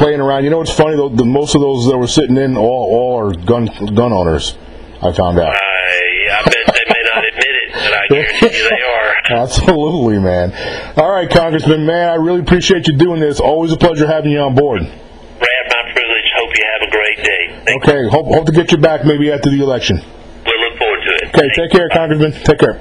playing 0.00 0.20
around. 0.20 0.44
You 0.44 0.50
know 0.50 0.58
what's 0.58 0.72
funny 0.72 0.96
though? 0.96 1.10
The, 1.10 1.24
most 1.24 1.54
of 1.54 1.60
those 1.60 1.86
that 1.86 1.98
were 1.98 2.08
sitting 2.08 2.36
in 2.36 2.56
all 2.56 2.88
all 2.90 3.12
are 3.20 3.34
gun 3.34 3.66
gun 3.94 4.12
owners. 4.12 4.56
I 5.02 5.12
found 5.12 5.38
out. 5.38 5.52
I, 5.52 5.60
I 5.60 6.42
bet 6.44 6.64
they 6.72 6.86
may 6.88 7.02
not 7.12 7.24
admit 7.24 7.54
it, 7.62 7.68
but 7.72 7.92
I 7.92 8.06
guarantee 8.08 8.56
you 8.56 8.68
they 8.68 8.82
are. 8.82 9.10
Absolutely, 9.44 10.18
man. 10.18 10.52
All 10.96 11.10
right, 11.10 11.30
Congressman, 11.30 11.86
man, 11.86 12.08
I 12.08 12.16
really 12.16 12.40
appreciate 12.40 12.86
you 12.86 12.96
doing 12.96 13.20
this. 13.20 13.40
Always 13.40 13.72
a 13.72 13.76
pleasure 13.76 14.06
having 14.06 14.32
you 14.32 14.40
on 14.40 14.54
board. 14.54 14.80
Brad, 14.80 15.64
my 15.68 15.92
privilege. 15.92 16.28
Hope 16.36 16.50
you 16.52 16.64
have 16.72 16.88
a 16.88 16.90
great 16.90 17.16
day. 17.24 17.62
Thank 17.64 17.82
Okay, 17.88 18.08
hope 18.08 18.26
hope 18.26 18.46
to 18.46 18.52
get 18.52 18.72
you 18.72 18.78
back 18.78 19.04
maybe 19.04 19.30
after 19.30 19.50
the 19.50 19.62
election. 19.62 19.96
We'll 19.96 20.60
look 20.68 20.78
forward 20.78 21.00
to 21.04 21.10
it. 21.12 21.28
Okay, 21.28 21.48
take 21.54 21.70
care, 21.70 21.88
Congressman. 21.88 22.32
Take 22.32 22.58
care. 22.58 22.80